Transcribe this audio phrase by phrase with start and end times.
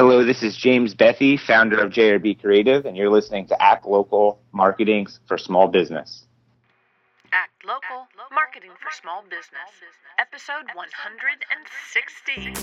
[0.00, 4.40] Hello, this is James Bethy, founder of JRB Creative, and you're listening to Act Local
[4.50, 6.24] Marketing for Small Business.
[7.32, 9.68] Act Local Marketing for Small Business,
[10.18, 12.54] episode 160.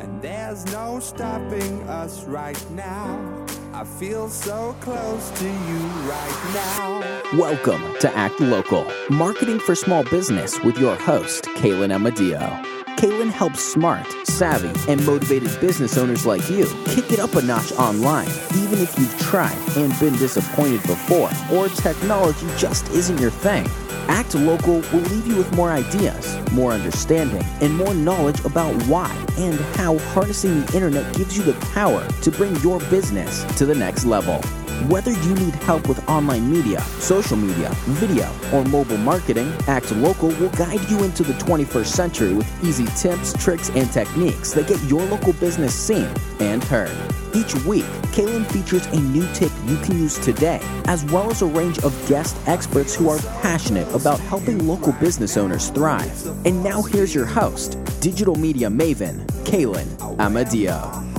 [0.00, 3.44] And there's no stopping us right now.
[3.74, 5.78] I feel so close to you
[6.08, 7.02] right now.
[7.38, 12.83] Welcome to Act Local, marketing for small business with your host, Kaylin Amadio.
[12.96, 17.72] Kaylin helps smart, savvy, and motivated business owners like you kick it up a notch
[17.72, 23.66] online, even if you've tried and been disappointed before, or technology just isn't your thing.
[24.08, 29.10] Act Local will leave you with more ideas, more understanding, and more knowledge about why
[29.38, 33.74] and how harnessing the internet gives you the power to bring your business to the
[33.74, 34.40] next level.
[34.88, 40.28] Whether you need help with online media, social media, video, or mobile marketing, Act Local
[40.28, 44.82] will guide you into the 21st century with easy tips, tricks, and techniques that get
[44.82, 46.08] your local business seen
[46.40, 46.94] and heard.
[47.34, 51.46] Each week, Kaylin features a new tip you can use today, as well as a
[51.46, 56.26] range of guest experts who are passionate about helping local business owners thrive.
[56.44, 59.86] And now here's your host, digital media maven, Kaylin
[60.18, 61.13] Amadio.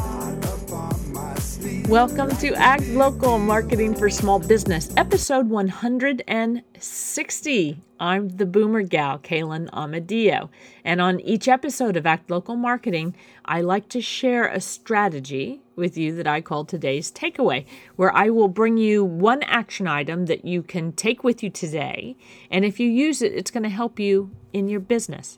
[1.89, 7.77] Welcome to Act Local Marketing for Small Business, episode 160.
[7.99, 10.49] I'm the boomer gal, Kaylin Amadio.
[10.83, 15.95] And on each episode of Act Local Marketing, I like to share a strategy with
[15.95, 20.43] you that I call today's takeaway, where I will bring you one action item that
[20.43, 22.17] you can take with you today.
[22.49, 25.37] And if you use it, it's going to help you in your business.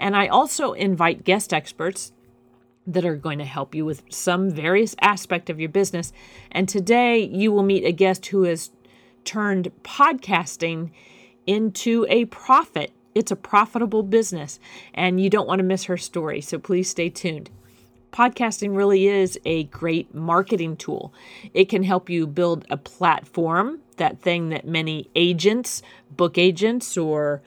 [0.00, 2.10] And I also invite guest experts
[2.86, 6.12] that are going to help you with some various aspect of your business.
[6.52, 8.70] And today you will meet a guest who has
[9.24, 10.90] turned podcasting
[11.46, 12.92] into a profit.
[13.14, 14.60] It's a profitable business,
[14.92, 16.40] and you don't want to miss her story.
[16.40, 17.50] So please stay tuned.
[18.12, 21.12] Podcasting really is a great marketing tool.
[21.52, 27.42] It can help you build a platform, that thing that many agents, book agents, or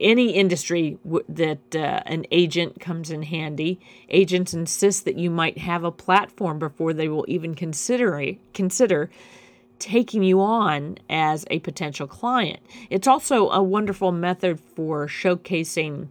[0.00, 3.78] any industry w- that uh, an agent comes in handy.
[4.08, 9.10] Agents insist that you might have a platform before they will even consider consider
[9.78, 12.60] taking you on as a potential client.
[12.88, 16.08] It's also a wonderful method for showcasing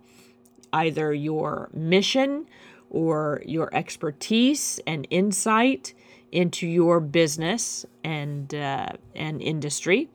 [0.73, 2.47] either your mission
[2.89, 5.93] or your expertise and insight
[6.31, 10.09] into your business and uh, and industry.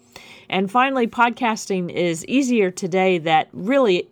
[0.49, 4.09] And finally, podcasting is easier today that really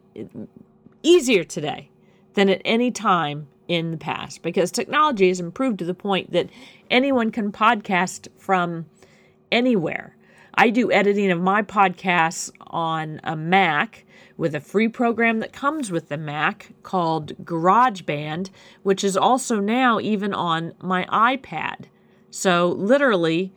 [1.02, 1.90] easier today
[2.34, 6.50] than at any time in the past because technology has improved to the point that
[6.90, 8.86] anyone can podcast from
[9.50, 10.16] anywhere.
[10.56, 14.04] I do editing of my podcasts on a Mac
[14.36, 18.50] with a free program that comes with the Mac called GarageBand,
[18.82, 21.86] which is also now even on my iPad.
[22.36, 23.52] So, literally,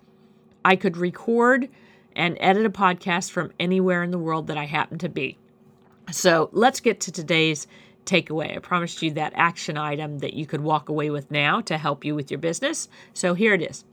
[0.63, 1.67] I could record
[2.15, 5.35] and edit a podcast from anywhere in the world that I happen to be.
[6.11, 7.65] So, let's get to today's
[8.05, 8.55] takeaway.
[8.55, 12.05] I promised you that action item that you could walk away with now to help
[12.05, 12.87] you with your business.
[13.15, 13.83] So, here it is.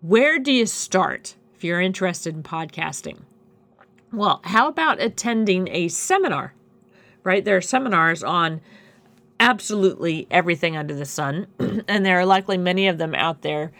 [0.00, 3.22] Where do you start if you're interested in podcasting?
[4.12, 6.54] Well, how about attending a seminar?
[7.24, 7.44] Right?
[7.44, 8.60] There are seminars on
[9.42, 11.48] absolutely everything under the sun,
[11.88, 13.72] and there are likely many of them out there.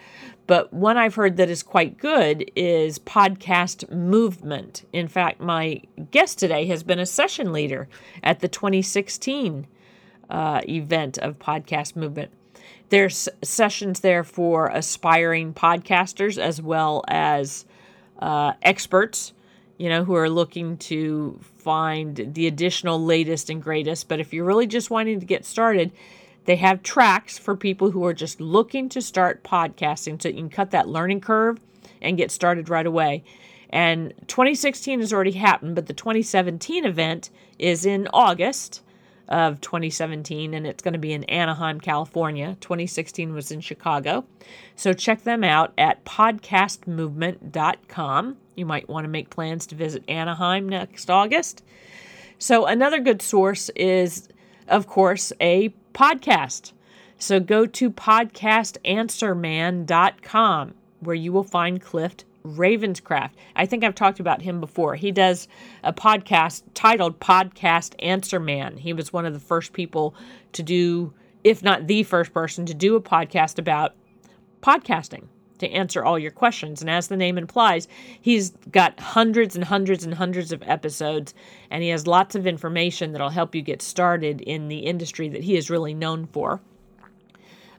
[0.48, 4.84] But one I've heard that is quite good is podcast movement.
[4.92, 5.80] In fact, my
[6.10, 7.88] guest today has been a session leader
[8.24, 9.68] at the 2016
[10.28, 12.32] uh, event of podcast movement.
[12.88, 17.66] There's sessions there for aspiring podcasters as well as
[18.18, 19.32] uh, experts
[19.82, 24.08] you know, who are looking to find the additional latest and greatest.
[24.08, 25.92] But if you're really just wanting to get started,
[26.44, 30.50] they have tracks for people who are just looking to start podcasting so you can
[30.50, 31.60] cut that learning curve
[32.00, 33.22] and get started right away.
[33.70, 38.82] And 2016 has already happened, but the 2017 event is in August
[39.32, 42.56] of 2017 and it's going to be in Anaheim, California.
[42.60, 44.24] 2016 was in Chicago.
[44.76, 48.36] So check them out at podcastmovement.com.
[48.54, 51.64] You might want to make plans to visit Anaheim next August.
[52.38, 54.28] So, another good source is,
[54.66, 56.72] of course, a podcast.
[57.16, 63.30] So, go to podcastanswerman.com where you will find Cliff Ravenscraft.
[63.56, 64.94] I think I've talked about him before.
[64.94, 65.48] He does
[65.82, 68.76] a podcast titled Podcast Answer Man.
[68.76, 70.14] He was one of the first people
[70.52, 71.12] to do,
[71.44, 73.94] if not the first person, to do a podcast about
[74.62, 75.26] podcasting
[75.62, 76.80] to answer all your questions.
[76.80, 77.86] And as the name implies,
[78.20, 81.34] he's got hundreds and hundreds and hundreds of episodes,
[81.70, 85.44] and he has lots of information that'll help you get started in the industry that
[85.44, 86.60] he is really known for.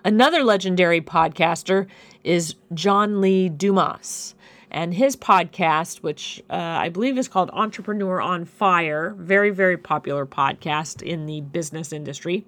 [0.05, 1.87] Another legendary podcaster
[2.23, 4.35] is John Lee Dumas.
[4.73, 10.25] And his podcast, which uh, I believe is called Entrepreneur on Fire, very, very popular
[10.25, 12.43] podcast in the business industry,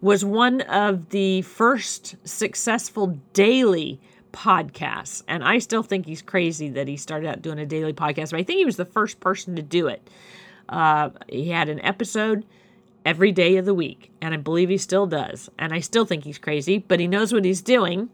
[0.00, 4.00] was one of the first successful daily
[4.32, 5.24] podcasts.
[5.26, 8.38] And I still think he's crazy that he started out doing a daily podcast, but
[8.38, 10.08] I think he was the first person to do it.
[10.68, 12.44] Uh, he had an episode
[13.04, 15.50] every day of the week, and I believe he still does.
[15.58, 18.10] And I still think he's crazy, but he knows what he's doing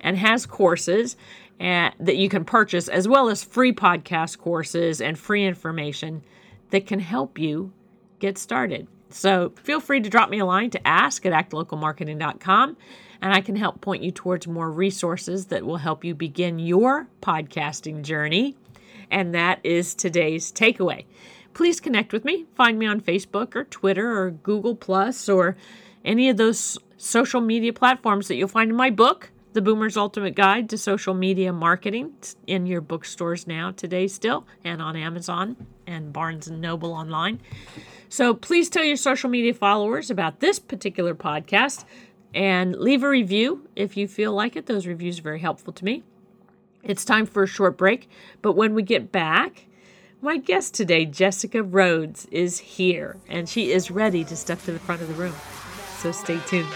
[0.00, 1.16] and has courses
[1.58, 6.22] and, that you can purchase, as well as free podcast courses and free information
[6.70, 7.72] that can help you
[8.18, 8.86] get started.
[9.10, 12.76] So feel free to drop me a line to ask at actlocalmarketing.com,
[13.22, 17.08] and I can help point you towards more resources that will help you begin your
[17.22, 18.56] podcasting journey.
[19.10, 21.04] And that is today's takeaway.
[21.54, 22.44] Please connect with me.
[22.54, 25.56] Find me on Facebook or Twitter or Google Plus or
[26.04, 30.34] any of those social media platforms that you'll find in my book, the Boomer's Ultimate
[30.34, 32.12] Guide to Social Media Marketing
[32.46, 35.56] in your bookstores now today still and on Amazon
[35.86, 37.40] and Barnes and Noble online.
[38.10, 41.86] So please tell your social media followers about this particular podcast
[42.34, 44.66] and leave a review if you feel like it.
[44.66, 46.04] Those reviews are very helpful to me.
[46.82, 48.10] It's time for a short break,
[48.42, 49.68] but when we get back,
[50.20, 54.78] my guest today, Jessica Rhodes, is here and she is ready to step to the
[54.78, 55.34] front of the room.
[56.00, 56.68] So stay tuned.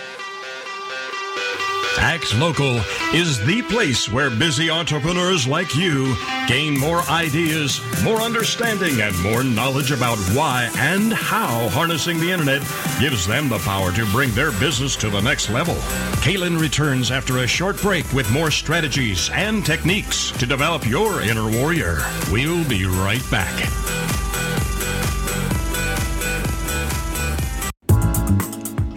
[1.99, 2.81] Act Local
[3.13, 6.15] is the place where busy entrepreneurs like you
[6.47, 12.63] gain more ideas, more understanding, and more knowledge about why and how harnessing the internet
[13.01, 15.75] gives them the power to bring their business to the next level.
[16.23, 21.51] Kaylin returns after a short break with more strategies and techniques to develop your inner
[21.51, 21.99] warrior.
[22.31, 24.19] We'll be right back.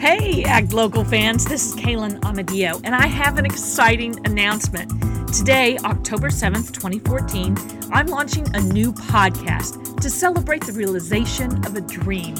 [0.03, 4.91] Hey, Act Local fans, this is Kaylin Amadio, and I have an exciting announcement.
[5.33, 7.55] Today, October 7th, 2014,
[7.89, 12.35] I'm launching a new podcast to celebrate the realization of a dream.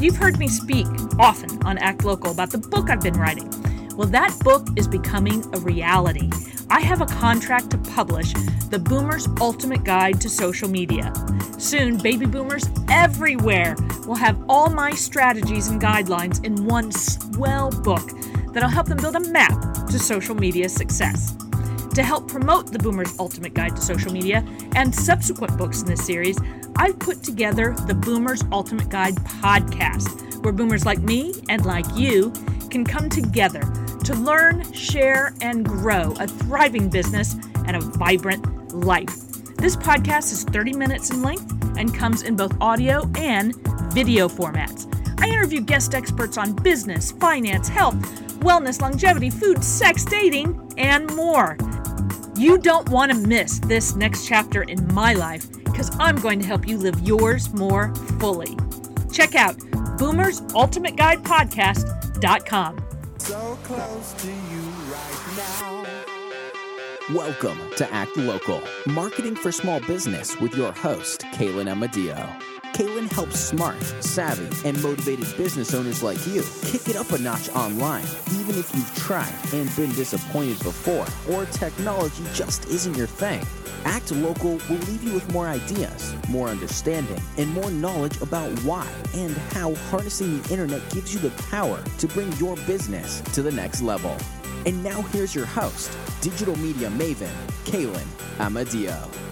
[0.00, 0.86] You've heard me speak
[1.18, 3.50] often on Act Local about the book I've been writing.
[3.96, 6.30] Well, that book is becoming a reality.
[6.70, 8.32] I have a contract to publish
[8.70, 11.12] The Boomer's Ultimate Guide to Social Media.
[11.58, 18.10] Soon, baby boomers everywhere will have all my strategies and guidelines in one swell book
[18.54, 21.36] that'll help them build a map to social media success.
[21.94, 24.42] To help promote the Boomer's Ultimate Guide to Social Media
[24.74, 26.38] and subsequent books in this series,
[26.76, 32.32] I've put together the Boomer's Ultimate Guide podcast, where boomers like me and like you
[32.70, 33.60] can come together
[34.04, 37.36] to learn, share, and grow a thriving business
[37.66, 39.14] and a vibrant life.
[39.56, 43.54] This podcast is 30 minutes in length and comes in both audio and
[43.92, 44.88] video formats.
[45.20, 47.94] I interview guest experts on business, finance, health,
[48.40, 51.56] wellness, longevity, food, sex, dating, and more.
[52.34, 56.46] You don't want to miss this next chapter in my life because I'm going to
[56.46, 58.56] help you live yours more fully.
[59.12, 59.56] Check out
[59.98, 62.78] boomersultimateguidepodcast.com.
[63.18, 65.84] So close to you right now.
[67.14, 72.61] Welcome to Act Local, marketing for small business with your host, Kaylin Amadio.
[72.72, 77.50] Kaylin helps smart, savvy, and motivated business owners like you kick it up a notch
[77.50, 83.44] online, even if you've tried and been disappointed before, or technology just isn't your thing.
[83.84, 88.88] Act Local will leave you with more ideas, more understanding, and more knowledge about why
[89.14, 93.52] and how harnessing the internet gives you the power to bring your business to the
[93.52, 94.16] next level.
[94.64, 97.32] And now here's your host, digital media maven,
[97.64, 98.06] Kaylin
[98.38, 99.31] Amadio.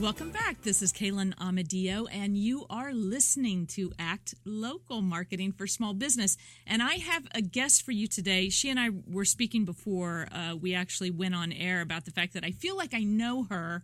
[0.00, 0.62] Welcome back.
[0.62, 6.36] This is Kaylin Amadio, and you are listening to Act Local Marketing for Small Business.
[6.68, 8.48] And I have a guest for you today.
[8.48, 12.34] She and I were speaking before uh, we actually went on air about the fact
[12.34, 13.82] that I feel like I know her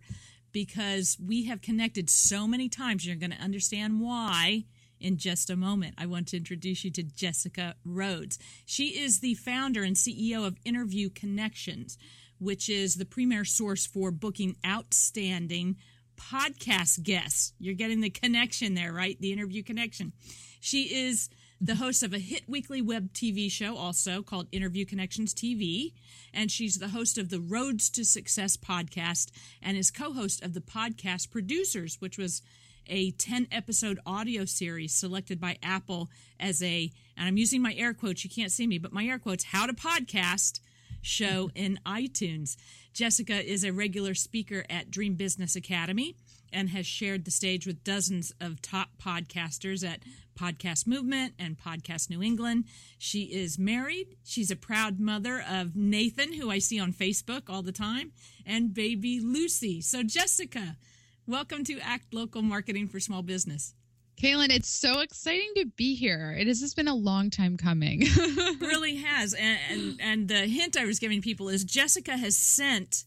[0.53, 3.05] because we have connected so many times.
[3.05, 4.63] You're going to understand why
[5.01, 5.95] in just a moment.
[5.97, 8.39] I want to introduce you to Jessica Rhodes.
[8.65, 11.97] She is the founder and CEO of Interview Connections,
[12.39, 15.75] which is the premier source for booking outstanding
[16.15, 17.53] podcast guests.
[17.59, 19.19] You're getting the connection there, right?
[19.19, 20.13] The interview connection.
[20.59, 21.29] She is
[21.61, 25.93] the host of a hit weekly web TV show also called Interview Connections TV.
[26.33, 29.31] And she's the host of the Rhodes to Success podcast
[29.61, 32.41] and is co host of the podcast Producers, which was
[32.87, 37.93] a 10 episode audio series selected by Apple as a, and I'm using my air
[37.93, 40.59] quotes, you can't see me, but my air quotes, how to podcast
[41.05, 42.57] show in iTunes.
[42.93, 46.15] Jessica is a regular speaker at Dream Business Academy
[46.51, 50.03] and has shared the stage with dozens of top podcasters at
[50.39, 52.65] Podcast Movement and Podcast New England.
[52.97, 54.15] She is married.
[54.23, 58.11] She's a proud mother of Nathan, who I see on Facebook all the time,
[58.45, 59.81] and baby Lucy.
[59.81, 60.77] So, Jessica,
[61.25, 63.73] welcome to Act Local Marketing for Small Business.
[64.21, 66.35] Kaylin, it's so exciting to be here.
[66.37, 68.01] It has just been a long time coming.
[68.61, 69.33] really has.
[69.33, 73.03] And, and and the hint I was giving people is Jessica has sent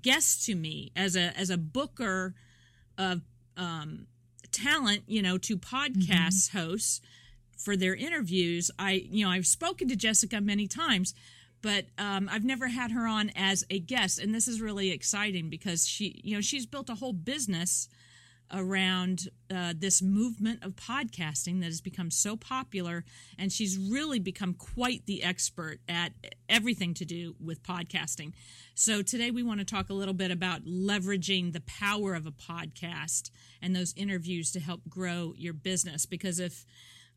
[0.00, 2.34] guests to me as a as a booker
[2.96, 3.22] of
[3.56, 4.06] um,
[4.52, 6.58] talent, you know, to podcast mm-hmm.
[6.58, 7.00] hosts
[7.58, 8.70] for their interviews.
[8.78, 11.14] I, you know, I've spoken to Jessica many times,
[11.60, 15.48] but um, I've never had her on as a guest, and this is really exciting
[15.48, 17.88] because she, you know, she's built a whole business
[18.52, 23.04] around uh, this movement of podcasting that has become so popular,
[23.38, 26.12] and she's really become quite the expert at
[26.48, 28.32] everything to do with podcasting.
[28.74, 32.32] So, today we want to talk a little bit about leveraging the power of a
[32.32, 33.30] podcast
[33.60, 36.06] and those interviews to help grow your business.
[36.06, 36.64] Because if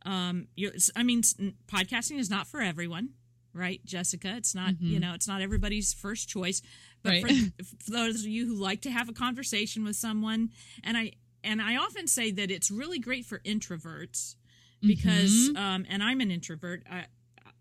[0.06, 1.22] um, you're, I mean,
[1.68, 3.10] podcasting is not for everyone
[3.56, 4.86] right jessica it's not mm-hmm.
[4.86, 6.62] you know it's not everybody's first choice
[7.02, 7.52] but right.
[7.58, 10.50] for, for, those of you who like to have a conversation with someone
[10.84, 11.12] and i
[11.46, 14.36] and I often say that it's really great for introverts
[14.82, 15.58] because, mm-hmm.
[15.58, 16.84] um, and I'm an introvert.
[16.92, 17.06] I,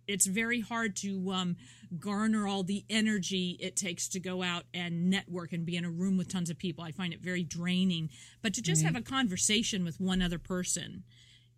[0.06, 1.56] it's very hard to um,
[1.98, 5.90] garner all the energy it takes to go out and network and be in a
[5.90, 6.84] room with tons of people.
[6.84, 8.10] I find it very draining.
[8.42, 11.04] But to just have a conversation with one other person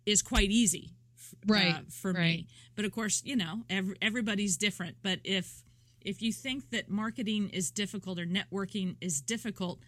[0.05, 0.91] is quite easy,
[1.33, 1.75] uh, right?
[1.75, 2.21] Uh, for right.
[2.21, 2.47] me.
[2.75, 4.97] But of course, you know, every, everybody's different.
[5.01, 5.63] But if
[6.01, 9.79] if you think that marketing is difficult or networking is difficult,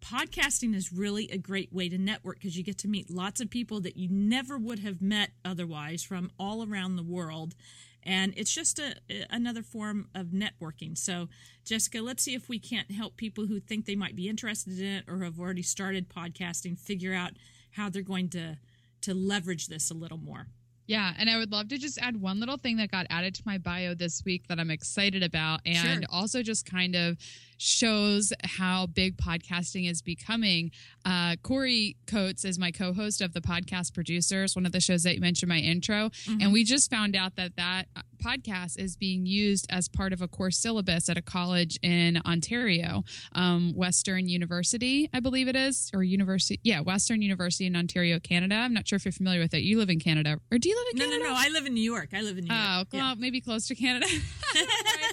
[0.00, 3.50] podcasting is really a great way to network because you get to meet lots of
[3.50, 7.54] people that you never would have met otherwise from all around the world.
[8.02, 8.94] And it's just a
[9.28, 10.96] another form of networking.
[10.96, 11.28] So
[11.64, 14.86] jessica let's see if we can't help people who think they might be interested in
[14.86, 17.32] it or have already started podcasting figure out
[17.72, 18.56] how they're going to
[19.02, 20.46] to leverage this a little more.
[20.86, 23.42] Yeah, and I would love to just add one little thing that got added to
[23.46, 26.02] my bio this week that I'm excited about, and sure.
[26.10, 27.16] also just kind of
[27.60, 30.70] shows how big podcasting is becoming.
[31.04, 35.14] Uh, Corey Coates is my co-host of the podcast producers, one of the shows that
[35.14, 36.40] you mentioned my intro, mm-hmm.
[36.40, 37.86] and we just found out that that
[38.22, 43.02] podcast is being used as part of a course syllabus at a college in Ontario,
[43.34, 48.54] um, Western University, I believe it is, or University, yeah, Western University in Ontario, Canada.
[48.54, 49.62] I'm not sure if you're familiar with it.
[49.62, 51.18] You live in Canada, or do you live in Canada?
[51.18, 51.36] No, no, no.
[51.38, 52.10] I live in New York.
[52.14, 52.66] I live in New York.
[52.66, 53.14] Oh, well, yeah.
[53.18, 54.06] maybe close to Canada.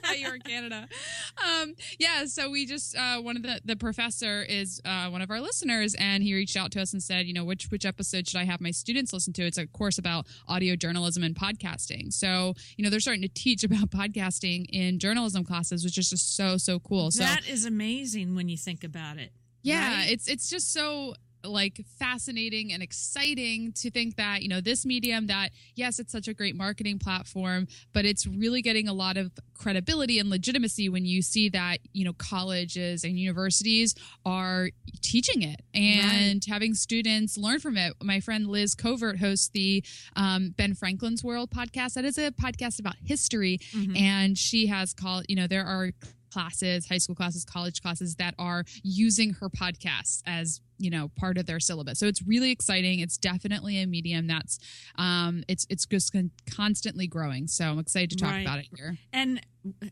[0.08, 0.88] Thought you were in Canada.
[1.46, 5.30] Um, yeah, so we just uh, one of the the professor is uh, one of
[5.30, 8.28] our listeners, and he reached out to us and said, you know, which which episode
[8.28, 9.46] should I have my students listen to?
[9.46, 12.12] It's a course about audio journalism and podcasting.
[12.14, 16.36] So you know, they're starting to teach about podcasting in journalism classes, which is just
[16.36, 17.12] so so cool.
[17.12, 19.32] So, that is amazing when you think about it.
[19.64, 20.12] Yeah, right?
[20.12, 21.16] it's it's just so
[21.48, 26.28] like fascinating and exciting to think that you know this medium that yes it's such
[26.28, 31.06] a great marketing platform but it's really getting a lot of credibility and legitimacy when
[31.06, 34.70] you see that you know colleges and universities are
[35.02, 36.54] teaching it and right.
[36.54, 39.84] having students learn from it my friend liz Covart hosts the
[40.16, 43.96] um, ben franklin's world podcast that is a podcast about history mm-hmm.
[43.96, 45.92] and she has called you know there are
[46.38, 51.40] classes, high school classes, college classes that are using her podcast as you know part
[51.40, 51.98] of their syllabus.
[51.98, 53.00] So it's really exciting.
[53.00, 54.60] It's definitely a medium that's
[54.98, 56.16] um, it's it's just
[56.56, 57.48] constantly growing.
[57.48, 58.42] So I'm excited to talk right.
[58.42, 58.98] about it here.
[59.12, 59.42] And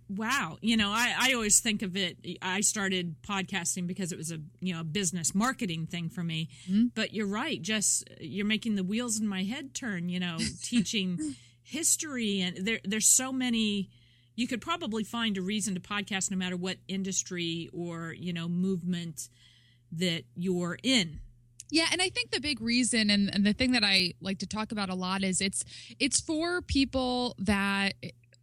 [0.08, 2.18] wow, you know, I, I always think of it.
[2.44, 6.50] I started podcasting because it was a you know a business marketing thing for me.
[6.70, 6.88] Mm-hmm.
[6.94, 7.60] But you're right.
[7.60, 10.10] Just you're making the wheels in my head turn.
[10.10, 13.90] You know, teaching history and there there's so many
[14.36, 18.48] you could probably find a reason to podcast no matter what industry or you know
[18.48, 19.30] movement
[19.92, 21.20] that you're in.
[21.72, 24.48] Yeah, and I think the big reason and, and the thing that I like to
[24.48, 25.64] talk about a lot is it's
[26.00, 27.94] it's for people that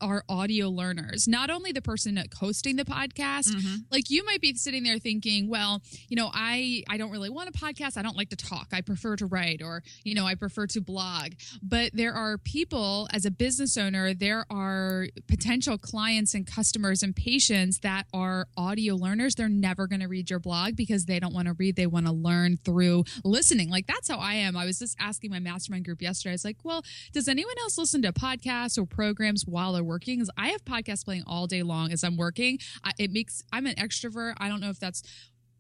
[0.03, 3.49] are audio learners, not only the person hosting the podcast.
[3.49, 3.75] Mm-hmm.
[3.91, 7.49] Like you might be sitting there thinking, well, you know, I I don't really want
[7.49, 7.97] a podcast.
[7.97, 8.69] I don't like to talk.
[8.73, 11.33] I prefer to write or, you know, I prefer to blog.
[11.63, 17.15] But there are people as a business owner, there are potential clients and customers and
[17.15, 19.35] patients that are audio learners.
[19.35, 21.77] They're never going to read your blog because they don't want to read.
[21.77, 23.71] They want to learn through listening.
[23.71, 24.57] Like that's how I am.
[24.57, 26.33] I was just asking my mastermind group yesterday.
[26.33, 26.83] I was like, well,
[27.13, 31.05] does anyone else listen to podcasts or programs while they're working because I have podcasts
[31.05, 32.59] playing all day long as I'm working.
[32.83, 34.35] I, it makes I'm an extrovert.
[34.39, 35.03] I don't know if that's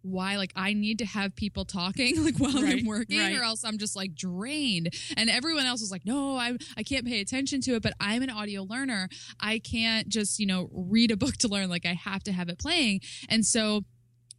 [0.03, 3.37] why like I need to have people talking like while right, I'm working right.
[3.37, 4.95] or else I'm just like drained.
[5.17, 8.23] And everyone else is like, no, I I can't pay attention to it, but I'm
[8.23, 9.09] an audio learner.
[9.41, 11.69] I can't just, you know, read a book to learn.
[11.69, 13.01] Like I have to have it playing.
[13.29, 13.85] And so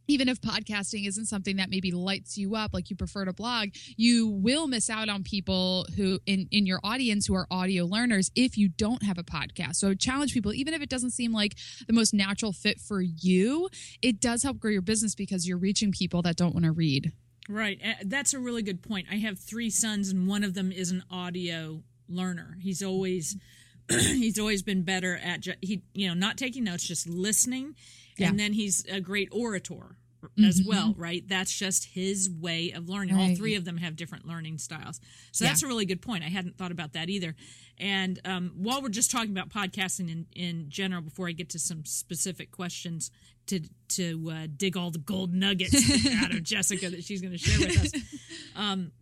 [0.06, 3.68] even if podcasting isn't something that maybe lights you up like you prefer to blog
[3.96, 8.30] you will miss out on people who in in your audience who are audio learners
[8.34, 11.56] if you don't have a podcast so challenge people even if it doesn't seem like
[11.86, 13.68] the most natural fit for you
[14.02, 17.12] it does help grow your business because you're reaching people that don't want to read
[17.48, 17.78] Right.
[17.84, 19.06] Uh, That's a really good point.
[19.10, 22.56] I have three sons, and one of them is an audio learner.
[22.60, 23.36] He's always
[23.90, 27.74] he's always been better at he you know not taking notes, just listening,
[28.16, 28.28] Yeah.
[28.28, 29.96] and then he's a great orator
[30.42, 30.94] as well.
[30.96, 31.22] Right.
[31.28, 33.14] That's just his way of learning.
[33.14, 34.98] All three of them have different learning styles.
[35.32, 35.50] So Yeah.
[35.50, 36.24] that's a really good point.
[36.24, 37.34] I hadn't thought about that either.
[37.76, 41.58] And um, while we're just talking about podcasting in, in general, before I get to
[41.58, 43.10] some specific questions
[43.48, 45.74] to to uh, dig all the gold nuggets
[46.22, 48.02] out of Jessica that she's going to share with us,
[48.56, 48.92] um,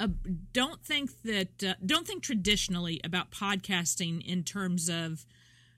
[0.00, 0.08] uh,
[0.52, 5.24] don't think that uh, don't think traditionally about podcasting in terms of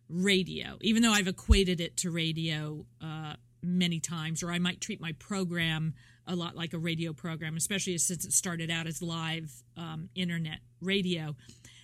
[0.08, 0.78] radio.
[0.80, 5.12] Even though I've equated it to radio uh, many times, or I might treat my
[5.12, 5.94] program
[6.26, 10.60] a lot like a radio program, especially since it started out as live um, internet
[10.80, 11.36] radio.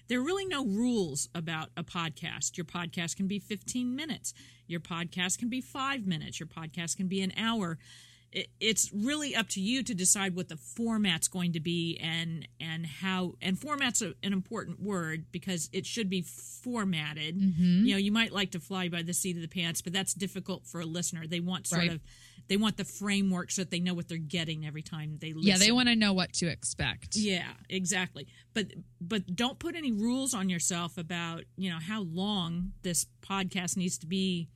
[0.08, 2.56] There are really no rules about a podcast.
[2.56, 4.34] Your podcast can be 15 minutes.
[4.66, 6.40] Your podcast can be five minutes.
[6.40, 7.78] Your podcast can be an hour.
[8.32, 12.46] It, it's really up to you to decide what the format's going to be and
[12.60, 17.36] and how and format's a, an important word because it should be formatted.
[17.38, 17.86] Mm-hmm.
[17.86, 20.14] You know, you might like to fly by the seat of the pants, but that's
[20.14, 21.26] difficult for a listener.
[21.26, 21.90] They want sort Right.
[21.92, 22.00] of
[22.48, 25.48] they want the framework so that they know what they're getting every time they listen.
[25.48, 28.26] yeah they want to know what to expect Yeah, exactly.
[28.54, 28.66] But
[29.00, 33.98] but don't put any rules on yourself about, you know, how long this podcast needs
[33.98, 34.48] to be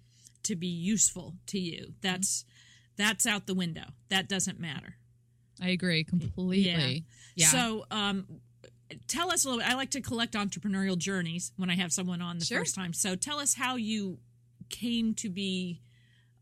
[0.44, 1.94] to be useful to you.
[2.02, 2.44] That's
[2.96, 3.84] that's out the window.
[4.08, 4.96] That doesn't matter.
[5.62, 6.58] i agree completely
[7.36, 7.46] yeah, yeah.
[7.48, 8.26] So, um
[9.08, 9.68] tell us a little bit.
[9.70, 12.60] I like to collect entrepreneurial journeys when I have someone on the Sure.
[12.60, 12.92] first time.
[12.92, 14.18] So, tell us how you
[14.70, 15.80] came to be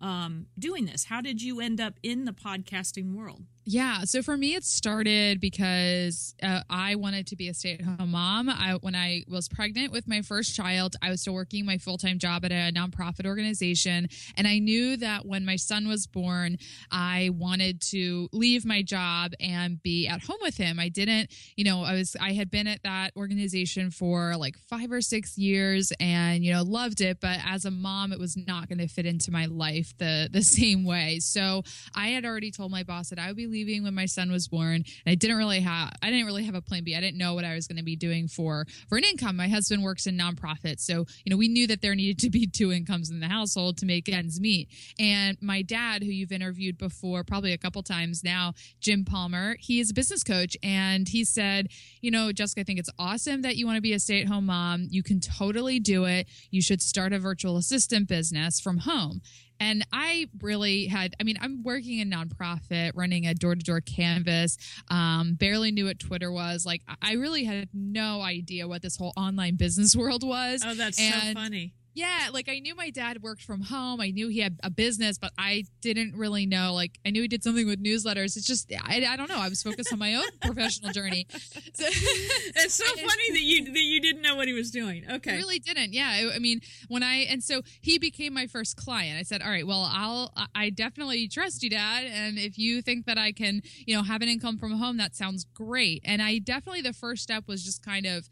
[0.00, 1.04] um doing this.
[1.04, 3.44] How did you end up in the podcasting world?
[3.64, 4.00] Yeah.
[4.04, 8.10] So for me, it started because uh, I wanted to be a stay at home
[8.10, 8.48] mom.
[8.48, 11.96] I, when I was pregnant with my first child, I was still working my full
[11.96, 14.08] time job at a nonprofit organization.
[14.36, 16.58] And I knew that when my son was born,
[16.90, 20.80] I wanted to leave my job and be at home with him.
[20.80, 24.90] I didn't, you know, I was, I had been at that organization for like five
[24.90, 27.20] or six years and, you know, loved it.
[27.20, 30.42] But as a mom, it was not going to fit into my life the, the
[30.42, 31.20] same way.
[31.20, 31.62] So
[31.94, 34.48] I had already told my boss that I would be leaving when my son was
[34.48, 36.96] born, and I didn't really have I didn't really have a plan B.
[36.96, 39.36] I didn't know what I was going to be doing for for an income.
[39.36, 42.46] My husband works in nonprofits, so you know we knew that there needed to be
[42.46, 44.68] two incomes in the household to make ends meet.
[44.98, 49.80] And my dad, who you've interviewed before, probably a couple times now, Jim Palmer, he
[49.80, 51.68] is a business coach, and he said,
[52.00, 54.28] you know, Jessica, I think it's awesome that you want to be a stay at
[54.28, 54.88] home mom.
[54.90, 56.28] You can totally do it.
[56.50, 59.22] You should start a virtual assistant business from home.
[59.60, 63.80] And I really had, I mean, I'm working in nonprofit, running a door to door
[63.80, 64.56] canvas,
[64.88, 66.66] um, barely knew what Twitter was.
[66.66, 70.62] Like, I really had no idea what this whole online business world was.
[70.66, 71.74] Oh, that's And- so funny.
[71.94, 74.00] Yeah, like I knew my dad worked from home.
[74.00, 76.72] I knew he had a business, but I didn't really know.
[76.74, 78.36] Like I knew he did something with newsletters.
[78.36, 79.38] It's just I, I don't know.
[79.38, 81.26] I was focused on my own professional journey.
[81.30, 85.04] So, It's so funny that you that you didn't know what he was doing.
[85.10, 85.32] Okay.
[85.32, 85.92] I really didn't.
[85.92, 86.08] Yeah.
[86.08, 89.18] I, I mean, when I, and so he became my first client.
[89.18, 92.04] I said, all right, well, I'll, I definitely trust you, dad.
[92.04, 95.14] And if you think that I can, you know, have an income from home, that
[95.14, 96.02] sounds great.
[96.04, 98.28] And I definitely, the first step was just kind of,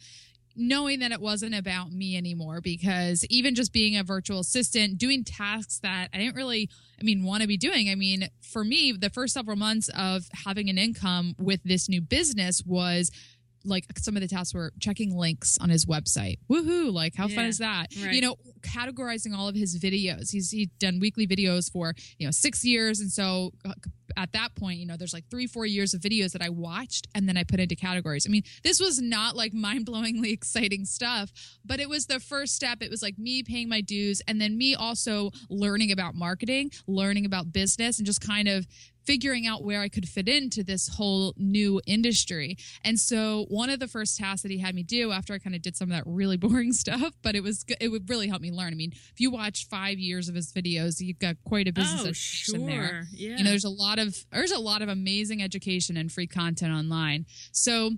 [0.56, 5.24] knowing that it wasn't about me anymore because even just being a virtual assistant doing
[5.24, 6.68] tasks that i didn't really
[7.00, 7.88] i mean want to be doing.
[7.88, 12.00] I mean for me the first several months of having an income with this new
[12.00, 13.10] business was
[13.64, 16.38] like some of the tasks were checking links on his website.
[16.50, 17.88] Woohoo like how fun is that?
[18.02, 18.14] Right.
[18.14, 20.30] you know categorizing all of his videos.
[20.30, 23.00] He's he's done weekly videos for you know six years.
[23.00, 23.74] And so uh,
[24.16, 27.06] at that point you know there's like three four years of videos that i watched
[27.14, 28.26] and then i put into categories.
[28.26, 31.30] I mean this was not like mind-blowingly exciting stuff
[31.64, 32.82] but it was the first step.
[32.82, 37.24] It was like me paying my dues and then me also learning about marketing learning
[37.24, 38.66] about business and just kind of
[39.04, 42.56] figuring out where I could fit into this whole new industry.
[42.84, 45.56] And so one of the first tasks that he had me do after I kind
[45.56, 48.42] of did some of that really boring stuff, but it was it would really help
[48.42, 48.72] me learn.
[48.72, 52.02] I mean, if you watch 5 years of his videos, you've got quite a business
[52.04, 52.86] Oh, education there.
[52.86, 53.02] sure.
[53.12, 53.36] Yeah.
[53.38, 56.72] You know, there's a lot of there's a lot of amazing education and free content
[56.72, 57.26] online.
[57.52, 57.92] So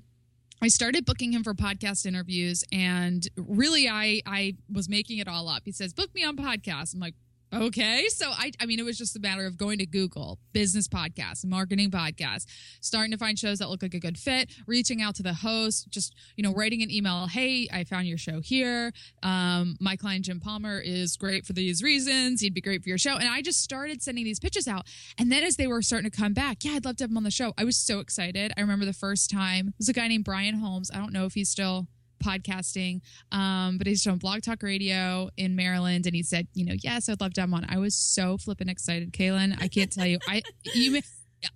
[0.61, 5.49] I started booking him for podcast interviews and really I I was making it all
[5.49, 5.63] up.
[5.65, 7.15] He says, "Book me on podcast." I'm like,
[7.53, 8.07] Okay.
[8.09, 11.45] So I I mean it was just a matter of going to Google, business podcast,
[11.45, 12.47] marketing podcast,
[12.81, 15.91] starting to find shows that look like a good fit, reaching out to the host,
[15.91, 18.93] just, you know, writing an email, "Hey, I found your show here.
[19.23, 22.41] Um, my client Jim Palmer is great for these reasons.
[22.41, 24.87] He'd be great for your show." And I just started sending these pitches out.
[25.19, 27.19] And then as they were starting to come back, yeah, I'd love to have him
[27.19, 27.53] on the show.
[27.59, 28.53] I was so excited.
[28.57, 29.75] I remember the first time.
[29.79, 30.91] There's a guy named Brian Holmes.
[30.93, 31.87] I don't know if he's still
[32.23, 33.01] podcasting,
[33.33, 37.09] um, but he's on Blog Talk Radio in Maryland, and he said, you know, yes,
[37.09, 37.67] I'd love to have on.
[37.69, 39.57] I was so flippin' excited, Kaylin.
[39.61, 40.19] I can't tell you.
[40.29, 40.43] I
[40.75, 41.01] you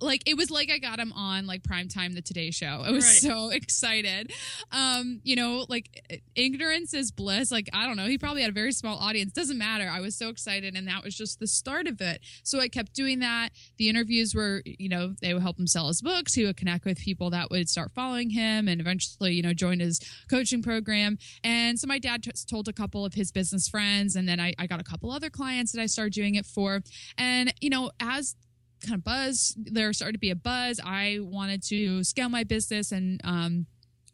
[0.01, 2.83] like it was like I got him on like prime time the Today Show.
[2.85, 3.13] I was Right.
[3.15, 4.31] so excited.
[4.71, 7.51] Um, you know, like ignorance is bliss.
[7.51, 9.33] Like I don't know, he probably had a very small audience.
[9.33, 9.89] Doesn't matter.
[9.89, 12.21] I was so excited, and that was just the start of it.
[12.43, 13.49] So I kept doing that.
[13.77, 16.33] The interviews were, you know, they would help him sell his books.
[16.33, 19.79] He would connect with people that would start following him, and eventually, you know, join
[19.79, 21.17] his coaching program.
[21.43, 24.53] And so my dad t- told a couple of his business friends, and then I,
[24.59, 26.81] I got a couple other clients that I started doing it for.
[27.17, 28.35] And you know, as
[28.81, 29.55] kind of buzz.
[29.57, 30.79] There started to be a buzz.
[30.83, 33.65] I wanted to scale my business and um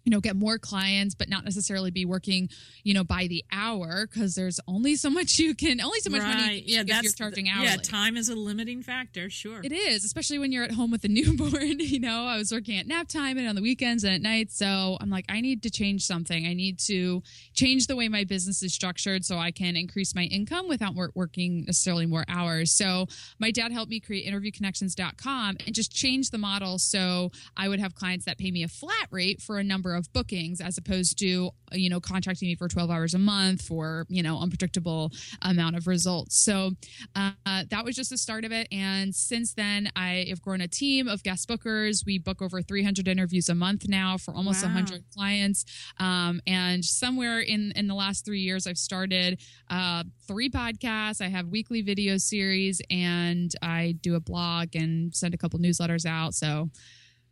[0.03, 2.49] you know get more clients but not necessarily be working
[2.83, 6.21] you know by the hour because there's only so much you can only so much
[6.21, 6.63] money right.
[6.65, 9.29] Yeah, if that's you're charging hourly Yeah, time is a limiting factor.
[9.29, 9.61] Sure.
[9.63, 11.79] it is, especially when you're at home with a newborn.
[11.79, 14.51] You know, I was working at nap time and on the weekends and at night.
[14.51, 16.45] So I'm like, I need to change something.
[16.45, 17.21] I need to
[17.53, 21.65] change the way my business is structured so I can increase my income without working
[21.65, 22.71] necessarily more hours.
[22.71, 23.07] So
[23.39, 27.95] my dad helped me create interviewconnections.com and just change the model so I would have
[27.95, 31.51] clients that pay me a flat rate for a number of bookings as opposed to,
[31.71, 35.87] you know, contracting me for 12 hours a month for, you know, unpredictable amount of
[35.87, 36.35] results.
[36.43, 36.71] So
[37.15, 38.67] uh, that was just the start of it.
[38.71, 42.05] And since then, I have grown a team of guest bookers.
[42.05, 44.69] We book over 300 interviews a month now for almost Wow.
[44.69, 45.65] 100 clients.
[45.99, 51.21] Um, and somewhere in in the last three years, I've started uh, three podcasts.
[51.21, 56.05] I have weekly video series, and I do a blog and send a couple newsletters
[56.05, 56.33] out.
[56.33, 56.69] So.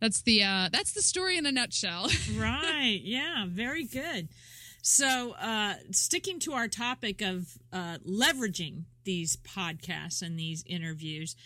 [0.02, 2.08] That's the uh, that's the story in a nutshell.
[2.36, 3.00] right.
[3.04, 3.46] Yeah.
[3.46, 4.30] Very good.
[4.82, 11.36] So, uh, sticking to our topic of uh, leveraging these podcasts and these interviews,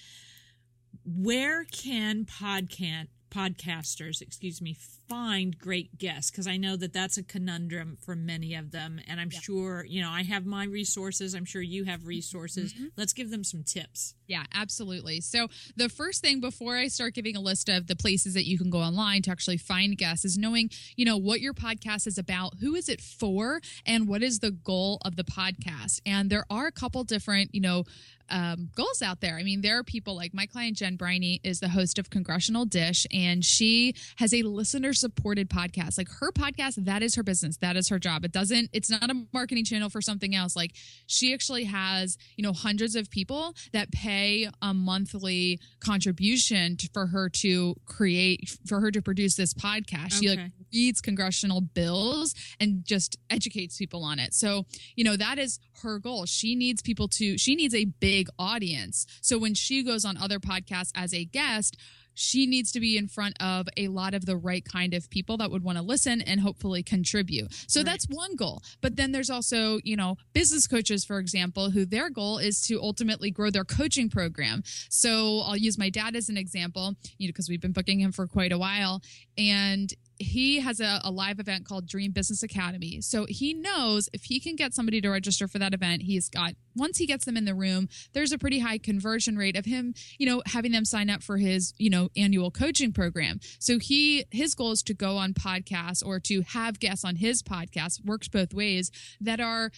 [1.05, 6.31] where can podcast podcasters, excuse me, find great guests?
[6.31, 10.03] Because I know that that's a conundrum for many of them, and I'm sure you
[10.03, 11.35] know I have my resources.
[11.35, 12.75] I'm sure you have resources.
[12.97, 14.15] Let's give them some tips.
[14.27, 15.21] Yeah, absolutely.
[15.21, 18.59] So, the first thing before I start giving a list of the places that you
[18.59, 22.19] can go online to actually find guests is knowing, you know, what your podcast is
[22.19, 26.01] about, who is it for, and what is the goal of the podcast.
[26.05, 27.85] And there are a couple different, you know,
[28.31, 29.37] um, goals out there.
[29.37, 32.65] I mean, there are people like my client Jen Briney is the host of Congressional
[32.65, 35.99] Dish, and she has a listener supported podcast.
[35.99, 38.25] Like her podcast, that is her business, that is her job.
[38.25, 40.57] It doesn't, it's not a marketing channel for something else.
[40.57, 40.73] Like
[41.07, 47.07] she actually has, you know, hundreds of people that pay a monthly contribution to, for
[47.07, 50.15] her to create, for her to produce this podcast.
[50.15, 54.35] She like reads congressional bills and just educates people on it.
[54.35, 56.27] So, you know, that is her goal.
[56.27, 59.07] She needs people to, she needs a big audience.
[59.21, 61.77] So when she goes on other podcasts as a guest,
[62.17, 65.37] she needs to be in front of a lot of the right kind of people
[65.37, 67.53] that would want to listen and hopefully contribute.
[67.69, 68.63] So that's one goal.
[68.81, 72.81] But then there's also, you know, business coaches, for example, who their goal is to
[72.81, 74.63] ultimately grow their coaching program.
[74.89, 78.13] So I'll use my dad as an example, you know, because we've been booking him
[78.13, 79.03] for quite a while.
[79.37, 83.01] And he has a, a live event called Dream Business Academy.
[83.01, 86.55] So he knows if he can get somebody to register for that event, he's got,
[86.75, 89.95] once he gets them in the room, there's a pretty high conversion rate of him,
[90.19, 93.41] you know, having them sign up for his, you know, annual coaching program.
[93.59, 97.43] So he, his goal is to go on podcasts or to have guests on his
[97.43, 99.71] podcast, works both ways, that are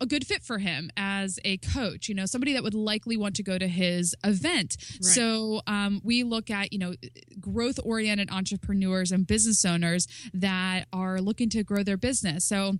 [0.00, 3.36] a good fit for him as a coach, you know, somebody that would likely want
[3.36, 4.76] to go to his event.
[5.00, 6.94] So um, we look at, you know,
[7.40, 12.44] growth oriented entrepreneurs and business owners that are looking to grow their business.
[12.44, 12.74] So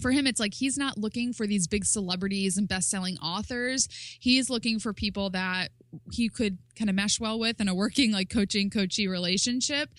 [0.00, 3.88] for him, it's like he's not looking for these big celebrities and best selling authors.
[4.20, 5.70] He's looking for people that
[6.12, 9.90] he could kind of mesh well with in a working like coaching coachy relationship.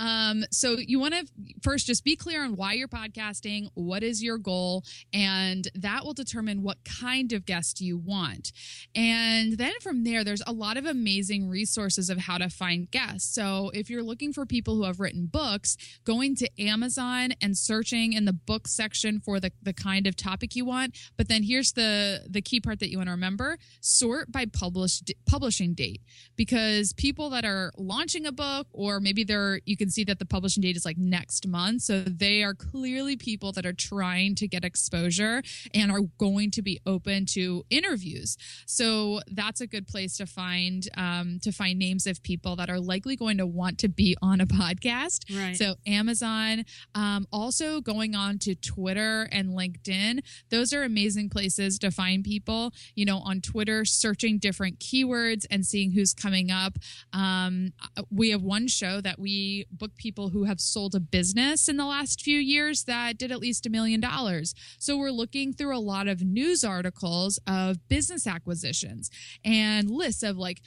[0.00, 1.26] Um, so you want to
[1.62, 6.14] first just be clear on why you're podcasting, what is your goal, and that will
[6.14, 8.52] determine what kind of guest you want.
[8.94, 13.34] And then from there, there's a lot of amazing resources of how to find guests.
[13.34, 18.12] So if you're looking for people who have written books, going to Amazon and searching
[18.12, 20.96] in the book section for the, the kind of topic you want.
[21.16, 25.12] But then here's the the key part that you want to remember: sort by published
[25.42, 26.00] publishing date
[26.36, 30.24] because people that are launching a book or maybe they're you can see that the
[30.24, 31.82] publishing date is like next month.
[31.82, 35.42] So they are clearly people that are trying to get exposure
[35.74, 38.36] and are going to be open to interviews.
[38.66, 42.78] So that's a good place to find um, to find names of people that are
[42.78, 45.24] likely going to want to be on a podcast.
[45.36, 45.56] Right.
[45.56, 50.20] so amazon um, also going on to twitter and linkedin.
[50.50, 52.72] Those are amazing places to find people.
[52.94, 56.78] You know on twitter searching different keywords and seeing who's coming up
[57.12, 57.72] um,
[58.10, 61.86] we have one show that we book people who have sold a business in the
[61.86, 65.78] last few years that did at least a million dollars so we're looking through a
[65.78, 69.10] lot of news articles of business acquisitions
[69.44, 70.60] and lists of like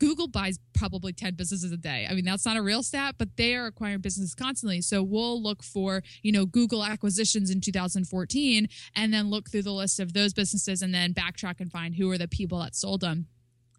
[0.00, 2.06] Google buys probably 10 businesses a day.
[2.10, 4.80] I mean, that's not a real stat, but they are acquiring businesses constantly.
[4.80, 9.72] So we'll look for, you know, Google acquisitions in 2014 and then look through the
[9.72, 13.02] list of those businesses and then backtrack and find who are the people that sold
[13.02, 13.26] them.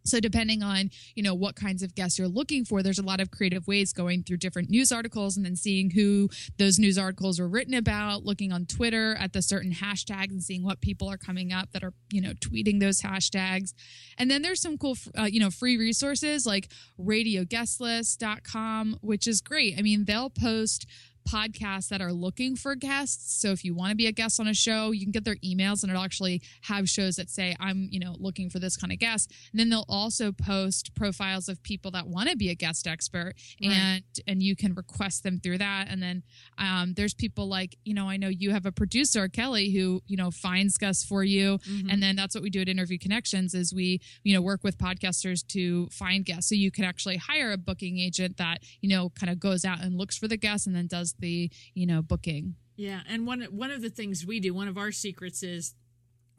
[0.03, 3.19] So depending on, you know, what kinds of guests you're looking for, there's a lot
[3.19, 7.39] of creative ways going through different news articles and then seeing who those news articles
[7.39, 11.17] were written about, looking on Twitter at the certain hashtags and seeing what people are
[11.17, 13.73] coming up that are, you know, tweeting those hashtags.
[14.17, 19.77] And then there's some cool, uh, you know, free resources like radioguestlist.com, which is great.
[19.77, 20.85] I mean, they'll post
[21.27, 23.39] podcasts that are looking for guests.
[23.41, 25.35] So if you want to be a guest on a show, you can get their
[25.37, 28.91] emails and it'll actually have shows that say, I'm, you know, looking for this kind
[28.91, 29.31] of guest.
[29.51, 33.33] And then they'll also post profiles of people that want to be a guest expert
[33.61, 35.87] and and you can request them through that.
[35.89, 36.23] And then
[36.57, 40.17] um, there's people like, you know, I know you have a producer, Kelly, who, you
[40.17, 41.59] know, finds guests for you.
[41.89, 44.77] And then that's what we do at Interview Connections is we, you know, work with
[44.77, 46.49] podcasters to find guests.
[46.49, 49.81] So you can actually hire a booking agent that, you know, kind of goes out
[49.81, 52.55] and looks for the guests and then does the, you know, booking.
[52.75, 55.75] Yeah, and one one of the things we do, one of our secrets is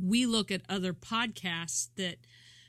[0.00, 2.16] we look at other podcasts that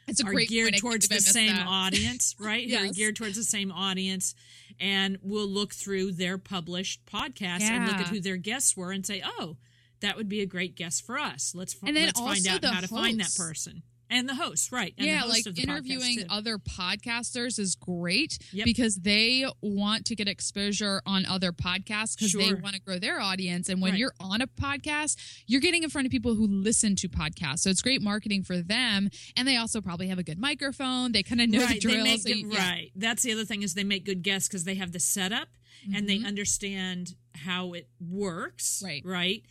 [0.08, 1.66] It's a are great geared towards the same that.
[1.68, 2.70] audience, right?
[2.70, 4.36] Who are geared towards the same audience,
[4.80, 9.06] and we'll look through their published podcasts and look at who their guests were and
[9.06, 9.58] say, "Oh,
[10.02, 11.54] that would be a great guest for us.
[11.56, 13.82] Let's And then let's find out how to find that person."
[14.14, 14.94] And the host, right?
[14.98, 16.26] And the yeah, host like of the podcast, interviewing too.
[16.30, 18.66] other podcasters is great Yep.
[18.66, 23.20] because they want to get exposure on other podcasts because they want to grow their
[23.20, 23.70] audience.
[23.70, 24.00] And when Right.
[24.00, 27.60] you're on a podcast, you're getting in front of people who listen to podcasts.
[27.60, 29.10] So it's great marketing for them.
[29.36, 31.12] And they also probably have a good microphone.
[31.12, 31.96] They kind of know the right, drill.
[31.98, 32.70] They make so you- yeah.
[32.70, 32.92] Right.
[32.96, 35.50] That's the other thing is they make good guests because they have the setup
[35.94, 38.78] and they understand how it works.
[38.78, 38.86] Mm-hmm.
[38.86, 39.02] Right.
[39.06, 39.44] Right.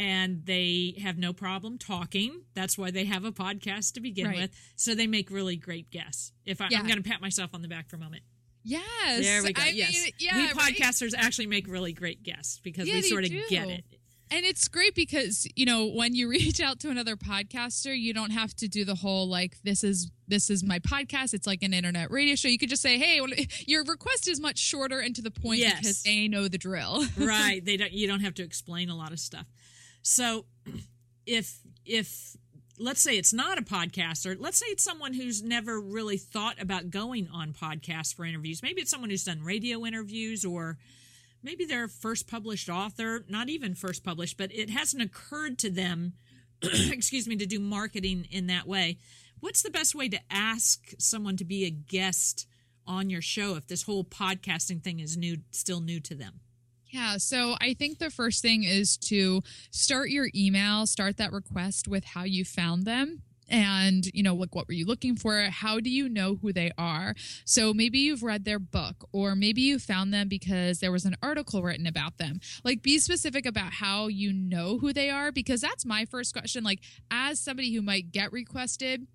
[0.00, 2.40] And they have no problem talking.
[2.54, 4.36] That's why they have a podcast to begin Right.
[4.38, 4.50] with.
[4.76, 6.32] So they make really great guests.
[6.46, 6.68] If I.
[6.74, 8.22] I'm going to pat myself on the back for a moment.
[8.62, 9.20] Yes.
[9.22, 9.62] There we go.
[9.62, 9.92] I yes.
[9.92, 10.54] mean, yeah, we right?
[10.74, 13.42] podcasters actually make really great guests because Yeah, we sort of do.
[13.50, 13.84] get it.
[14.32, 18.30] And it's great because, you know, when you reach out to another podcaster, you don't
[18.30, 21.34] have to do the whole like this is this is my podcast.
[21.34, 22.48] It's like an internet radio show.
[22.48, 23.30] You could just say, "Hey, well,
[23.66, 25.80] your request is much shorter and to the point Yes.
[25.80, 29.10] because they know the drill." right they don't you don't have to explain a lot
[29.12, 29.46] of stuff
[30.02, 30.44] so
[31.26, 32.36] if if
[32.78, 36.90] let's say it's not a podcaster let's say it's someone who's never really thought about
[36.90, 38.62] going on podcasts for interviews.
[38.62, 40.78] Maybe it's someone who's done radio interviews or
[41.42, 46.14] maybe they're first published author not even first published but it hasn't occurred to them
[46.62, 48.98] excuse me to do marketing in that way.
[49.40, 52.46] What's the best way to ask someone to be a guest
[52.86, 56.40] on your show if this whole podcasting thing is new still new to them
[56.92, 61.86] Yeah, so I think the first thing is to start your email, start that request
[61.86, 63.22] with how you found them.
[63.48, 65.40] And, you know, like what were you looking for?
[65.50, 67.14] How do you know who they are?
[67.44, 71.16] So maybe you've read their book, or maybe you found them because there was an
[71.22, 72.40] article written about them.
[72.64, 76.62] Like, be specific about how you know who they are, because that's my first question.
[76.62, 79.06] Like, as somebody who might get requested,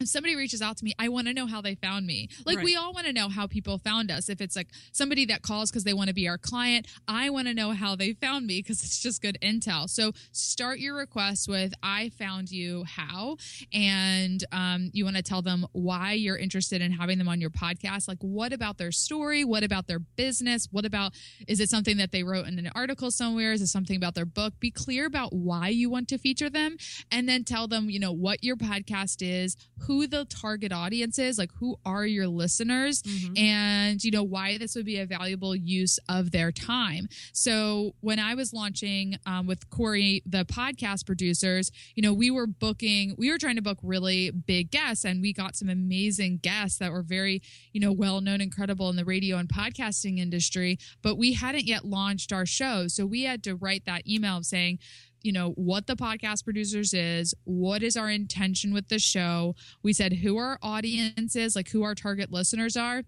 [0.00, 2.28] if somebody reaches out to me, I want to know how they found me.
[2.46, 2.64] Like Right.
[2.64, 4.28] we all want to know how people found us.
[4.28, 7.48] If it's like somebody that calls because they want to be our client, I want
[7.48, 9.88] to know how they found me because it's just good intel.
[9.90, 13.38] So start your request with "I found you how,"
[13.72, 17.50] and um, you want to tell them why you're interested in having them on your
[17.50, 18.06] podcast.
[18.08, 19.44] Like, what about their story?
[19.44, 20.68] What about their business?
[20.70, 21.12] What about
[21.48, 23.52] is it something that they wrote in an article somewhere?
[23.52, 24.54] Is it something about their book?
[24.60, 26.76] Be clear about why you want to feature them,
[27.10, 29.56] and then tell them, you know, what your podcast is,
[29.88, 33.02] who the target audience is, like who are your listeners,
[33.38, 37.08] and you know why this would be a valuable use of their time.
[37.32, 42.46] So when I was launching um, with Corey, the podcast producers, you know, we were
[42.46, 46.78] booking, we were trying to book really big guests, and we got some amazing guests
[46.78, 47.40] that were very,
[47.72, 50.78] you know, well known and credible in the radio and podcasting industry.
[51.02, 54.80] But we hadn't yet launched our show, so we had to write that email saying
[55.22, 59.54] you know, what the podcast producers is, what is our intention with the show.
[59.82, 63.02] We said who our audience is, like who our target listeners are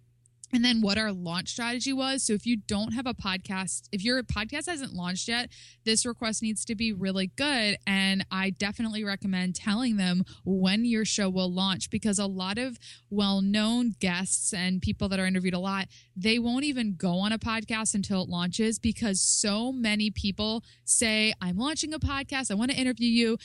[0.53, 2.25] and then what our launch strategy was.
[2.25, 5.51] So if you don't have a podcast, if your podcast hasn't launched yet,
[5.85, 7.77] this request needs to be really good.
[7.87, 12.79] And I definitely recommend telling them when your show will launch because a lot of
[13.11, 17.33] well known guests and people that are interviewed a lot, they won't even go on
[17.33, 22.55] a podcast until it launches because so many people say, I'm launching a podcast, I
[22.55, 23.39] want to interview you.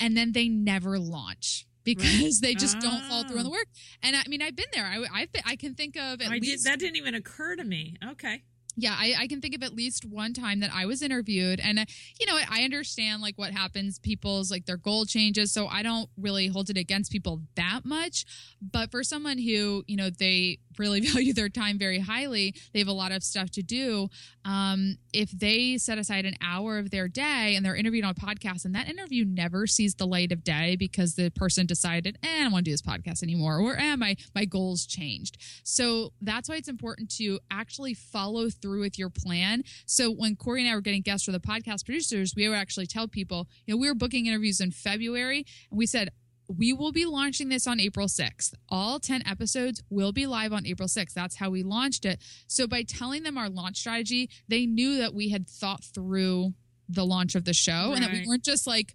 [0.00, 3.60] And then they never launch because they just don't follow through on the Ah.
[3.60, 3.68] work.
[4.02, 4.84] And I mean, I've been there.
[4.84, 7.56] I I've been, I can think of at I did, least that didn't even occur
[7.56, 7.96] to me.
[8.12, 8.42] Okay.
[8.80, 11.80] yeah, I, I can think of at least one time that I was interviewed, and
[11.80, 11.84] uh,
[12.20, 13.98] you know, I understand like what happens.
[13.98, 18.24] People's like their goal changes, so I don't really hold it against people that much.
[18.62, 22.88] But for someone who you know they really value their time very highly, they have
[22.88, 24.08] a lot of stuff to do.
[24.44, 28.14] Um, if they set aside an hour of their day and they're interviewed on a
[28.14, 32.40] podcast, and that interview never sees the light of day because the person decided, eh,
[32.40, 35.38] I don't want to do this podcast anymore, or eh, my my goals changed.
[35.64, 39.64] So that's why it's important to actually follow through with your plan.
[39.86, 42.86] So when Corey and I were getting guests for the podcast producers, we would actually
[42.86, 46.10] tell people, you know, we were booking interviews in February, and we said.
[46.48, 48.54] We will be launching this on April 6th.
[48.68, 51.12] All 10 episodes will be live on April 6th.
[51.12, 52.22] That's how we launched it.
[52.46, 56.54] So, by telling them our launch strategy, they knew that we had thought through
[56.88, 58.94] the launch of the show and that we weren't just like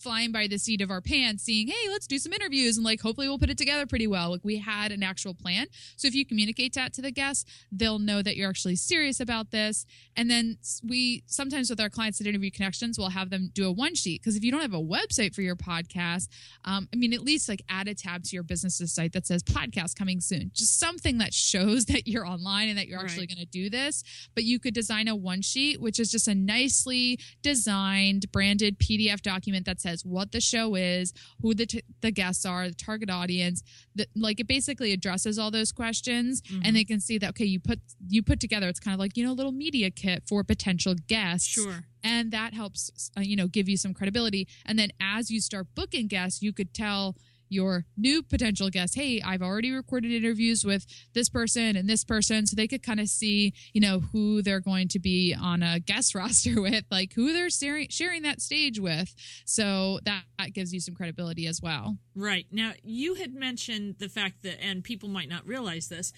[0.00, 3.00] flying by the seat of our pants seeing hey let's do some interviews and like
[3.00, 4.30] hopefully we'll put it together pretty well.
[4.30, 5.66] Like we had an actual plan.
[5.96, 9.50] So if you communicate that to the guests they'll know that you're actually serious about
[9.50, 9.86] this.
[10.16, 13.72] And then we sometimes with our clients at interview connections we'll have them do a
[13.72, 14.20] one sheet.
[14.22, 16.28] Because if you don't have a website for your podcast
[16.64, 19.42] um, i mean at least like add a tab to your business's site that says
[19.42, 20.50] podcast coming soon.
[20.54, 23.28] Just something that shows that you're online and that you're actually Right.
[23.36, 24.02] going to do this.
[24.34, 29.20] But you could design a one sheet which is just a nicely designed branded pdf
[29.22, 33.10] document that says what the show is who the, t- the guests are the target
[33.10, 33.62] audience
[33.94, 36.62] the, like it basically addresses all those questions Mm-hmm.
[36.64, 39.16] and they can see that okay you put you put together it's kind of like
[39.16, 41.84] you know a little media kit for potential guests Sure.
[42.02, 45.66] and that helps uh, you know give you some credibility and then as you start
[45.74, 47.16] booking guests you could tell
[47.50, 52.46] your new potential guests hey i've already recorded interviews with this person and this person
[52.46, 55.78] so they could kind of see you know who they're going to be on a
[55.80, 60.72] guest roster with like who they're sharing, sharing that stage with so that, that gives
[60.72, 62.46] you some credibility as well Right.
[62.50, 66.12] Now, you had mentioned the fact that, and people might not realize this,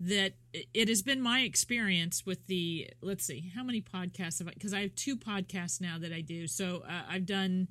[0.00, 4.52] that it has been my experience with the, let's see, how many podcasts have I,
[4.54, 6.48] because I have two podcasts now that I do.
[6.48, 7.68] So uh, I've done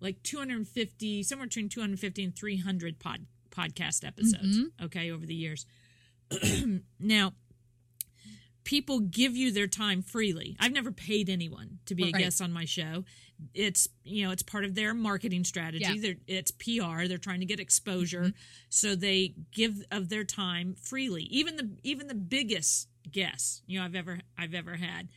[0.00, 4.84] like 250, somewhere between 250 and 300 pod, podcast episodes, mm-hmm.
[4.84, 5.66] okay, over the years.
[7.00, 7.32] now,
[8.64, 10.56] people give you their time freely.
[10.58, 13.04] I've never paid anyone to be a guest on my show.
[13.52, 15.84] It's you know it's part of their marketing strategy.
[15.84, 15.94] Yeah.
[16.00, 17.06] They're, it's PR.
[17.06, 18.38] They're trying to get exposure, mm-hmm.
[18.68, 21.24] so they give of their time freely.
[21.24, 25.08] Even the even the biggest guests you know I've ever I've ever had,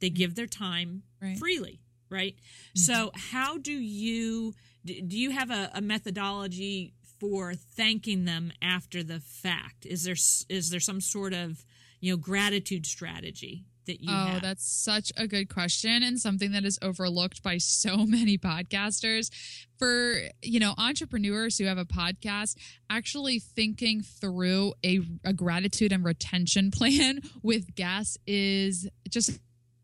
[0.00, 0.16] they mm-hmm.
[0.16, 1.38] give their time Right.
[1.38, 1.80] freely.
[2.10, 2.34] Right.
[2.34, 2.80] Mm-hmm.
[2.80, 9.02] So how do you do do you have a, a methodology for thanking them after
[9.02, 9.86] the fact?
[9.86, 10.16] Is there
[10.48, 11.64] is there some sort of
[12.00, 14.42] you know gratitude strategy that you oh, have?
[14.42, 19.30] that's such a good question and something that is overlooked by so many podcasters.
[19.78, 22.56] For, you know, entrepreneurs who have a podcast,
[22.88, 29.38] actually thinking through a, a gratitude and retention plan with guests is just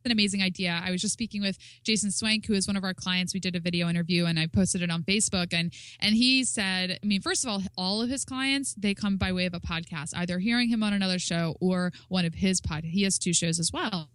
[0.04, 0.80] an amazing idea.
[0.84, 3.34] I was just speaking with Jason Swenk, who is one of our clients.
[3.34, 6.98] We did a video interview and I posted it on Facebook and and he said,
[7.02, 9.60] I mean, first of all, all of his clients, they come by way of a
[9.60, 12.84] podcast, either hearing him on another show or one of his pod.
[12.84, 14.08] He has two shows as well.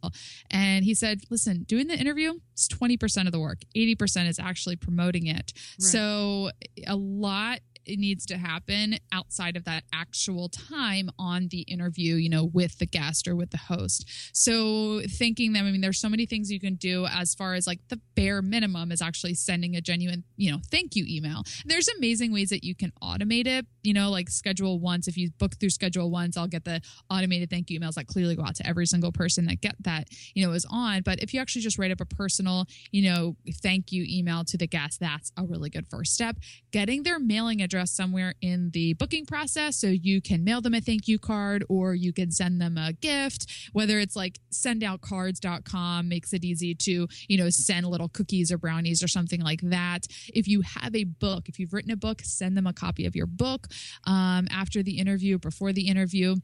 [0.51, 3.59] And he said, listen, doing the interview is 20% of the work.
[3.75, 5.53] 80% is actually promoting it.
[5.79, 6.51] So
[6.85, 12.29] a lot it needs to happen outside of that actual time on the interview, you
[12.29, 14.05] know, with the guest or with the host.
[14.33, 17.65] So thinking them, I mean, there's so many things you can do as far as
[17.65, 21.43] like the bare minimum is actually sending a genuine, you know, thank you email.
[21.65, 25.07] There's amazing ways that you can automate it, you know, like schedule once.
[25.07, 28.35] If you book through schedule once, I'll get the automated thank you emails that clearly
[28.35, 31.01] go out to every single person that get that, you know, is on.
[31.03, 34.57] But if you actually just write up a personal, you know, thank you email to
[34.57, 36.35] the guest, that's a really good first step.
[36.71, 39.77] Getting their mailing address somewhere in the booking process.
[39.77, 42.93] So you can mail them a thank you card or you can send them a
[42.93, 48.57] gift, whether it's like sendoutcards.com makes it easy to, you know, send little cookies or
[48.57, 50.07] brownies or something like that.
[50.33, 53.15] If you have a book, if you've written a book, send them a copy of
[53.15, 53.67] your book
[54.05, 56.35] um, after the interview, before the interview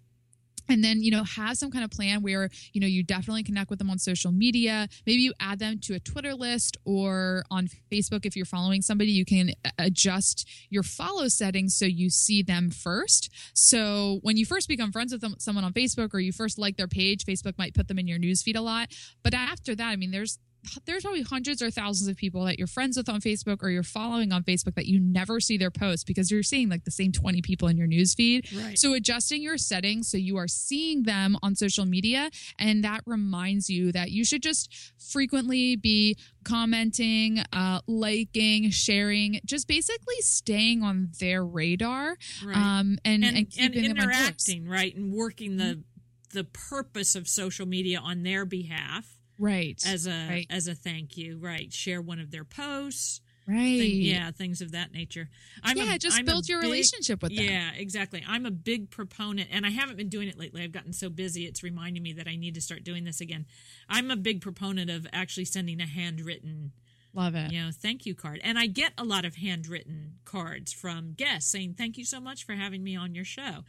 [0.70, 3.70] and then you know have some kind of plan where you know you definitely connect
[3.70, 4.88] with them on social media.
[5.06, 8.26] Maybe you add them to a twitter list or on facebook.
[8.26, 13.30] If you're following somebody you can adjust your follow settings so you see them first.
[13.54, 16.78] So when you first become friends with them, someone on facebook or you first like
[16.78, 18.90] their page facebook might put them in your newsfeed a lot.
[19.24, 20.40] But after that i mean there's
[20.86, 23.84] there's probably hundreds or thousands of people that you're friends with on Facebook or you're
[23.84, 27.12] following on Facebook that you never see their posts because you're seeing like the same
[27.12, 28.48] 20 people in your news feed.
[28.54, 28.78] Right.
[28.78, 33.70] So adjusting your settings so you are seeing them on social media and that reminds
[33.70, 34.74] you that you should just
[35.12, 42.56] frequently be commenting, uh, liking, sharing, just basically staying on their radar Right.
[42.56, 45.84] um, and, and, and, and keeping them interacting, right, and working the
[46.32, 49.06] the purpose of social media on their behalf
[49.40, 49.82] Right.
[49.88, 50.48] as a right.
[50.50, 51.72] as a thank you, right?
[51.74, 53.56] Share one of their posts, right.
[53.80, 55.30] thing- yeah, things of that nature.
[55.64, 57.46] I'm yeah, a, just I'm build your big- relationship with them.
[57.46, 58.24] Yeah, exactly.
[58.28, 60.64] I'm a big proponent, and I haven't been doing it lately.
[60.64, 63.46] I've gotten so busy; it's reminding me that I need to start doing this again.
[63.90, 66.72] I'm a big proponent of actually sending a handwritten
[67.16, 67.52] Love it.
[67.52, 71.52] you know thank you card and i get a lot of handwritten cards from guests
[71.52, 73.64] saying thank you so much for having me on your show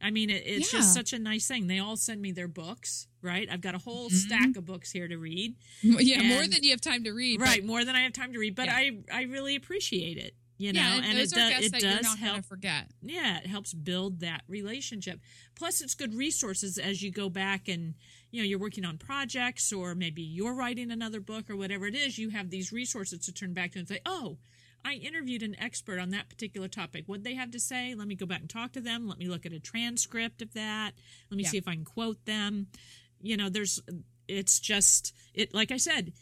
[0.00, 3.06] i mean it, it's just such a nice thing they all send me their books
[3.22, 4.12] right i've got a whole Mhm.
[4.14, 7.38] stack of books here to read Yeah, more than you have time to read.
[7.38, 8.76] but- right more than i have time to read but Yeah.
[8.76, 11.82] i i really appreciate it you know yeah, and, those it, are do- it that
[11.82, 12.90] you're does help forget.
[13.02, 15.18] yeah it helps build that relationship
[15.54, 17.94] plus it's good resources as you go back and
[18.30, 21.94] you know you're working on projects or maybe you're writing another book or whatever it
[21.94, 24.36] is you have these resources to turn back to and say oh
[24.84, 27.04] i interviewed an expert on that particular topic.
[27.06, 27.94] What they have to say?
[27.94, 29.06] Let me go back and talk to them.
[29.06, 30.92] Let me look at a transcript of that.
[31.30, 31.50] Let me Yeah.
[31.50, 32.68] see if i can quote them.
[33.20, 33.80] You know there's
[34.28, 36.12] it's just it like i said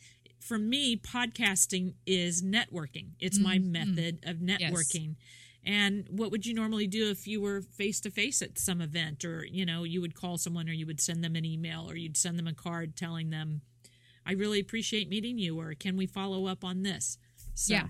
[0.40, 3.10] for me podcasting is networking.
[3.20, 3.64] It's my Mhm.
[3.70, 5.16] method of networking.
[5.64, 9.24] And what would you normally do if you were face to face at some event
[9.24, 11.96] or you know you would call someone or you would send them an email or
[11.96, 13.60] you'd send them a card telling them
[14.24, 17.18] i really appreciate meeting you or can we follow up on this?
[17.54, 17.88] So Yeah.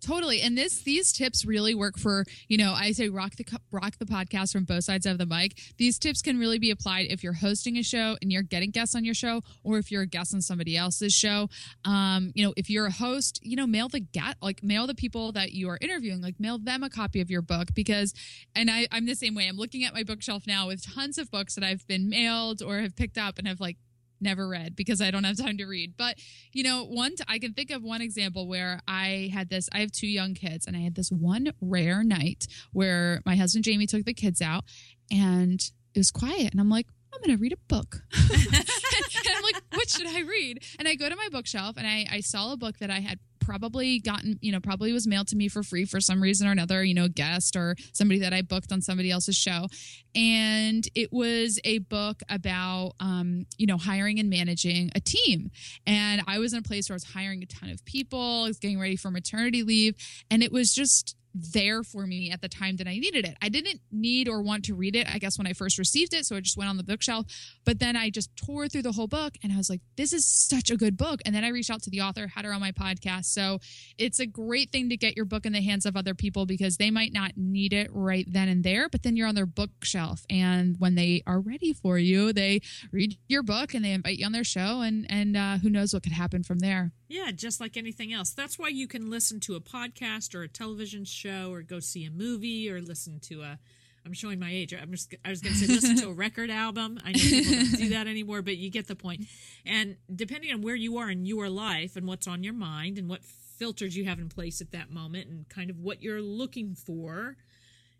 [0.00, 0.40] Totally.
[0.40, 4.06] And this these tips really work for, you know, I say rock the rock the
[4.06, 5.58] podcast from both sides of the mic.
[5.76, 8.94] These tips can really be applied if you're hosting a show and you're getting guests
[8.94, 11.48] on your show or if you're a guest on somebody else's show.
[11.84, 14.94] Um, you know, if you're a host, you know, mail the get like mail the
[14.94, 18.14] people that you are interviewing, like mail them a copy of your book because
[18.54, 19.48] and I I'm the same way.
[19.48, 22.78] I'm looking at my bookshelf now with tons of books that I've been mailed or
[22.78, 23.76] have picked up and have like
[24.20, 25.94] never read because I don't have time to read.
[25.96, 26.16] But
[26.52, 29.68] you know, one t- I can think of one example where I had this.
[29.72, 33.64] I have two young kids, and I had this one rare night where my husband
[33.64, 34.64] Jamie took the kids out,
[35.10, 35.60] and
[35.94, 36.86] it was quiet, and I'm like.
[37.12, 38.04] I'm going to read a book.
[38.14, 40.62] and I'm like, what should I read?
[40.78, 43.18] And I go to my bookshelf and I, I saw a book that I had
[43.50, 46.52] probably gotten, you know, probably was mailed to me for free for some reason or
[46.52, 49.66] another, you know, guest or somebody that I booked on somebody else's show.
[50.14, 55.50] And it was a book about, um, you know, hiring and managing a team.
[55.84, 58.48] And I was in a place where I was hiring a ton of people, I
[58.48, 59.96] was getting ready for maternity leave.
[60.30, 63.36] And it was just there for me at the time that I needed it.
[63.40, 66.26] I didn't need or want to read it, I guess, when I first received it.
[66.26, 67.26] So it just went on the bookshelf.
[67.64, 70.26] But then I just tore through the whole book and I was like, this is
[70.26, 71.20] such a good book.
[71.24, 73.26] And then I reached out to the author, had her on my podcast.
[73.26, 73.58] So
[73.98, 76.76] it's a great thing to get your book in the hands of other people because
[76.76, 80.24] they might not need it right then and there, but then you're on their bookshelf.
[80.28, 82.60] And when they are ready for you, they
[82.92, 84.80] read your book and they invite you on their show.
[84.80, 86.92] And, and uh, who knows what could happen from there.
[87.10, 90.48] Yeah just like anything else that's why you can listen to a podcast or a
[90.48, 93.58] television show or go see a movie or listen to a
[94.04, 94.72] I'm showing my age.
[94.72, 96.98] I'm just, I was going to say listen to a record album.
[97.04, 99.26] I know people don't do that anymore, but you get the point.
[99.66, 103.08] And depending on where you are in your life and what's on your mind and
[103.08, 106.74] what filters you have in place at that moment and kind of what you're looking
[106.74, 107.36] for,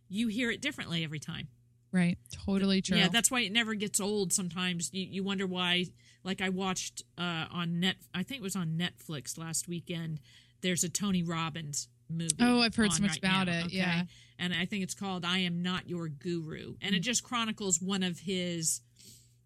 [0.08, 1.48] you hear it differently every time.
[1.92, 2.18] Right.
[2.46, 2.96] Totally true.
[2.96, 4.32] Yeah, that's why it never gets old.
[4.32, 5.86] Sometimes you, you wonder why.
[6.22, 10.20] Like I watched uh, on net, I think it was on Netflix last weekend.
[10.60, 12.34] There's a Tony Robbins movie.
[12.40, 14.02] Oh, I've heard so much right about now, it, yeah.
[14.38, 18.02] and I think it's called "I Am Not Your Guru," and it just chronicles one
[18.02, 18.80] of his.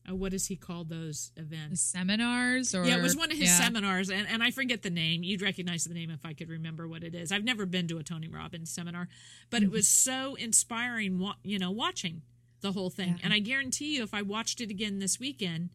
[0.06, 1.80] Uh, what does he call those events?
[1.80, 3.58] seminars or yeah, it was one of his yeah.
[3.58, 5.22] seminars, and, and I forget the name.
[5.22, 7.32] You'd recognize the name if I could remember what it is.
[7.32, 9.08] I've never been to a Tony Robbins seminar,
[9.48, 9.66] but Mm-hmm.
[9.66, 12.20] it was so inspiring, you know, watching
[12.60, 13.10] the whole thing.
[13.18, 13.24] Yeah.
[13.24, 15.70] And I guarantee you, if I watched it again this weekend,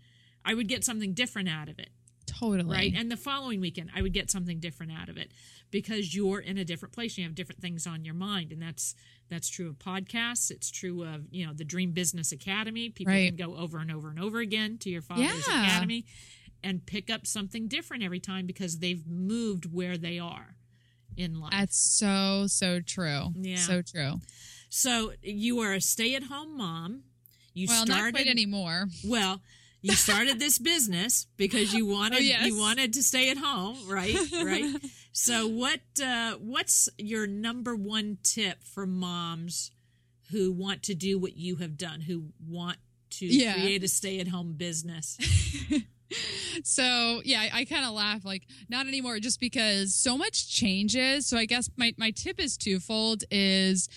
[0.46, 1.90] I would get something different out of it,
[2.26, 2.76] Totally.
[2.76, 2.94] right?
[2.96, 5.32] And the following weekend, I would get something different out of it
[5.72, 7.18] because you're in a different place.
[7.18, 8.96] You have different things on your mind, and that's
[9.30, 10.50] that's true of podcasts.
[10.50, 12.90] It's true of you know the Dream Business Academy.
[12.90, 13.36] People Right.
[13.36, 15.64] can go over and over and over again to your father's Yeah.
[15.66, 16.06] academy
[16.64, 20.56] and pick up something different every time because they've moved where they are
[21.16, 21.52] in life.
[21.52, 23.34] That's so so true.
[23.36, 23.58] Yeah.
[23.58, 24.22] So true.
[24.70, 27.04] So you are a stay-at-home mom.
[27.54, 28.88] You well, started not quite anymore.
[29.04, 29.42] well,
[29.82, 32.46] you started this business because you wanted Oh, yes.
[32.48, 34.16] you wanted to stay at home, right?
[34.44, 34.76] Right.
[35.12, 39.72] so what uh, what's your number one tip for moms
[40.32, 42.78] who want to do what you have done, who want
[43.12, 43.54] to Yeah.
[43.54, 45.18] create a stay at home business?
[46.64, 51.28] So yeah, I, I kind of laugh like not anymore, just because so much changes.
[51.28, 53.88] So I guess my my tip is twofold: is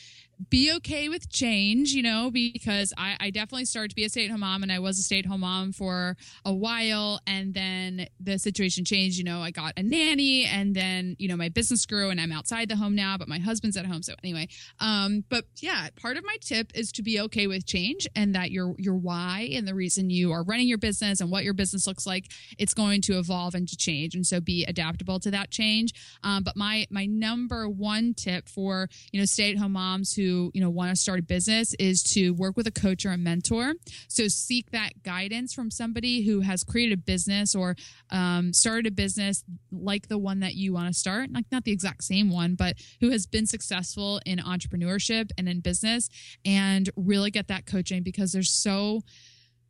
[0.51, 4.25] be okay with change, you know, because I, I definitely started to be a stay
[4.25, 7.21] at home mom and I was a stay at home mom for a while.
[7.27, 11.37] And then the situation changed, you know, I got a nanny and then, you know,
[11.37, 14.03] my business grew and I'm outside the home now, but my husband's at home.
[14.03, 14.49] So anyway,
[14.81, 18.51] um, but yeah, part of my tip is to be okay with change and that
[18.51, 21.87] your, your why and the reason you are running your business and what your business
[21.87, 22.27] looks like,
[22.59, 24.15] it's going to evolve and to change.
[24.15, 25.93] And so be adaptable to that change.
[26.25, 30.32] Um, but my, my number one tip for, you know, stay at home moms who,
[30.55, 33.19] you know, want to start a business is to work with a coach or a
[33.19, 33.75] mentor.
[34.09, 37.77] So seek that guidance from somebody who has created a business or
[38.11, 41.73] um, started a business like the one that you want to start, like not the
[41.73, 46.09] exact same one, but who has been successful in entrepreneurship and in business
[46.45, 49.03] and really get that coaching because there's so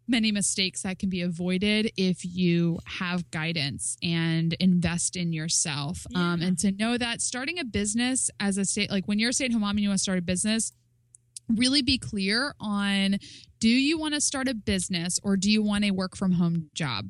[0.09, 6.07] many mistakes that can be avoided if you have guidance and invest in yourself.
[6.15, 9.33] Um, and to know that starting a business as a state, like when you're a
[9.33, 10.73] stay at home mom and you want to start a business,
[11.49, 13.19] really be clear on
[13.59, 16.71] do you want to start a business or do you want a work from home
[16.75, 17.09] job?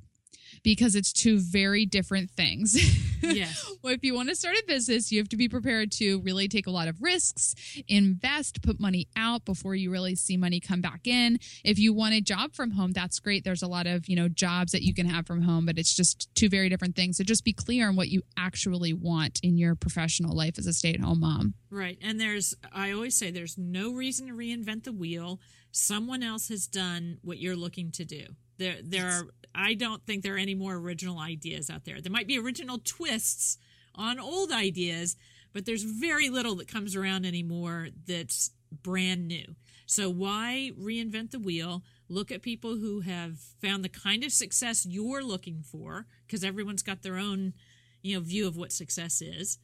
[0.62, 2.76] Because it's two very different things.
[3.22, 3.70] Yes.
[3.82, 6.48] well, if you want to start a business, you have to be prepared to really
[6.48, 7.54] take a lot of risks,
[7.88, 11.38] invest, put money out before you really see money come back in.
[11.64, 13.44] If you want a job from home, that's great.
[13.44, 15.94] There's a lot of, you know, jobs that you can have from home, but it's
[15.94, 17.16] just two very different things.
[17.16, 20.72] So just be clear on what you actually want in your professional life as a
[20.72, 21.54] stay-at-home mom.
[21.70, 21.98] Right.
[22.02, 25.40] And there's, I always say, there's no reason to reinvent the wheel.
[25.70, 28.26] Someone else has done what you're looking to do.
[28.58, 29.22] There, there are,
[29.54, 32.00] I don't think there are any more original ideas out there.
[32.00, 33.58] There might be original twists
[33.94, 35.16] on old ideas,
[35.52, 38.50] but there's very little that comes around anymore that's
[38.82, 39.54] brand new.
[39.86, 41.82] So why reinvent the wheel?
[42.08, 46.82] Look at people who have found the kind of success you're looking for, because everyone's
[46.82, 47.52] got their own,
[48.00, 49.58] you know, view of what success is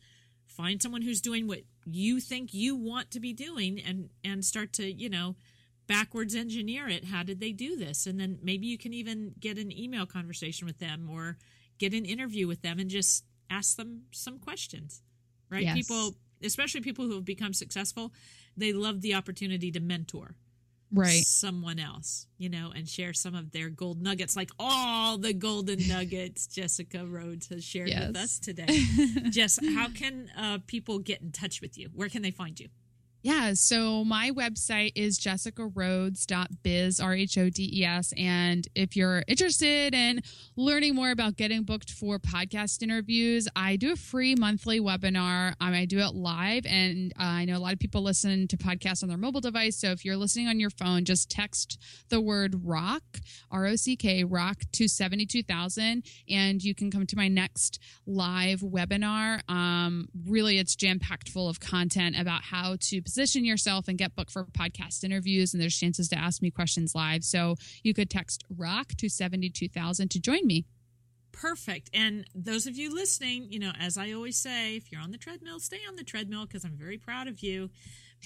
[0.59, 4.73] find someone who's doing what you think you want to be doing and and start
[4.73, 5.37] to you know
[5.89, 9.59] backwards engineer it how did they do this and then maybe you can even get
[9.59, 11.37] an email conversation with them or
[11.79, 15.03] get an interview with them and just ask them some questions
[15.51, 15.75] right Yes.
[15.75, 16.15] people
[16.45, 18.13] especially people who have become successful
[18.57, 20.37] they love the opportunity to mentor
[20.91, 21.23] Right.
[21.27, 25.79] someone else, you know, and share some of their gold nuggets, like all the golden
[25.87, 28.85] nuggets Jessica Rhodes has shared with us today.
[29.31, 31.91] Jess, how can uh, people get in touch with you?
[31.93, 32.69] Where can they find you?
[33.21, 38.15] Yeah, so my website is jessicarhodes.biz, R H O D E S.
[38.17, 40.23] And if you're interested in
[40.55, 45.55] learning more about getting booked for podcast interviews, I do a free monthly webinar.
[45.61, 48.57] Um, I do it live, and uh, I know a lot of people listen to
[48.57, 49.77] podcasts on their mobile device.
[49.77, 51.77] So if you're listening on your phone, just text
[52.11, 53.03] the word rock,
[53.51, 58.61] R O C K, rock to 72000, and you can come to my next live
[58.61, 59.41] webinar.
[59.51, 64.15] Um, really, it's jam packed full of content about how to position yourself and get
[64.15, 65.55] booked for podcast interviews.
[65.55, 67.25] And there's chances to ask me questions live.
[67.25, 70.67] So you could text rock to 72000 to join me.
[71.33, 71.89] Perfect.
[71.95, 75.17] And those of you listening, you know, as I always say, if you're on the
[75.17, 77.71] treadmill, stay on the treadmill because I'm very proud of you.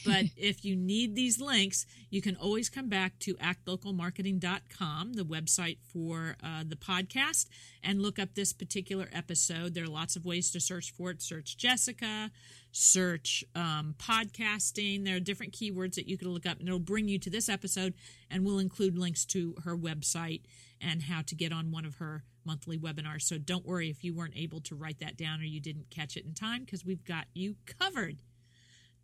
[0.05, 5.79] But if you need these links, you can always come back to actlocalmarketing.com, the website
[5.93, 7.47] for uh, the podcast,
[7.85, 9.75] and look up this particular episode.
[9.75, 11.23] There are lots of ways to search for it.
[11.23, 12.31] Search Jessica,
[12.73, 15.05] search um, podcasting.
[15.05, 17.49] There are different keywords that you can look up, and it'll bring you to this
[17.49, 17.95] episode,
[18.31, 20.43] and we'll include links to her website
[20.81, 23.23] and how to get on one of her monthly webinars.
[23.23, 26.17] So don't worry if you weren't able to write that down or you didn't catch
[26.17, 28.19] it in time because we've got you covered.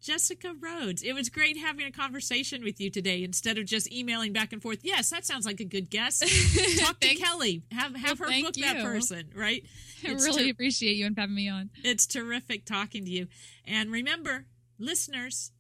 [0.01, 4.33] Jessica Rhodes, it was great having a conversation with you today instead of just emailing
[4.33, 4.79] back and forth.
[4.83, 6.21] Yes, that sounds like a good guess.
[6.81, 7.63] Talk to Kelly.
[7.73, 9.65] Have have Well, her book that person, right?
[10.07, 11.71] I really ter- appreciate you and having me on.
[11.83, 13.27] it's terrific talking to you.
[13.65, 14.47] And remember,
[14.79, 15.51] listeners,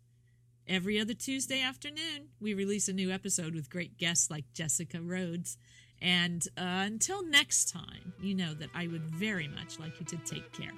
[0.68, 5.57] every other Tuesday afternoon, we release a new episode with great guests like Jessica Rhodes.
[6.01, 10.16] And uh, until next time, you know that I would very much like you to
[10.18, 10.70] take care.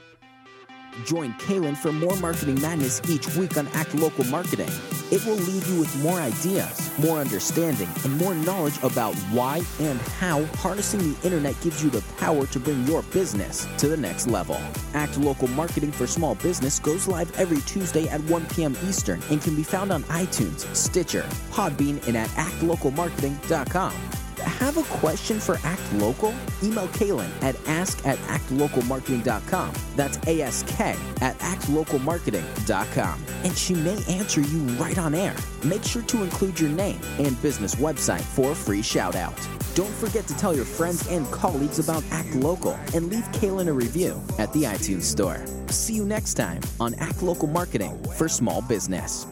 [1.04, 4.70] Join Kaylin for more marketing madness each week on Act Local Marketing.
[5.10, 10.00] It will leave you with more ideas, more understanding, and more knowledge about why and
[10.00, 14.26] how harnessing the internet gives you the power to bring your business to the next
[14.28, 14.60] level.
[14.94, 18.76] Act Local Marketing for Small Business goes live every Tuesday at 1 p.m.
[18.84, 23.94] Eastern and can be found on iTunes, Stitcher, Podbean, and at actlocalmarketing.com.
[24.40, 26.34] Have a question for Act Local?
[26.62, 29.72] Email Kaylin at ask at actlocalmarketing.com.
[29.96, 33.24] That's ASK at actlocalmarketing.com.
[33.44, 35.34] And she may answer you right on air.
[35.64, 39.38] Make sure to include your name and business website for a free shout out.
[39.74, 43.72] Don't forget to tell your friends and colleagues about Act Local and leave Kaylin a
[43.72, 45.44] review at the iTunes Store.
[45.68, 49.26] See you next time on Act Local Marketing for Small Business.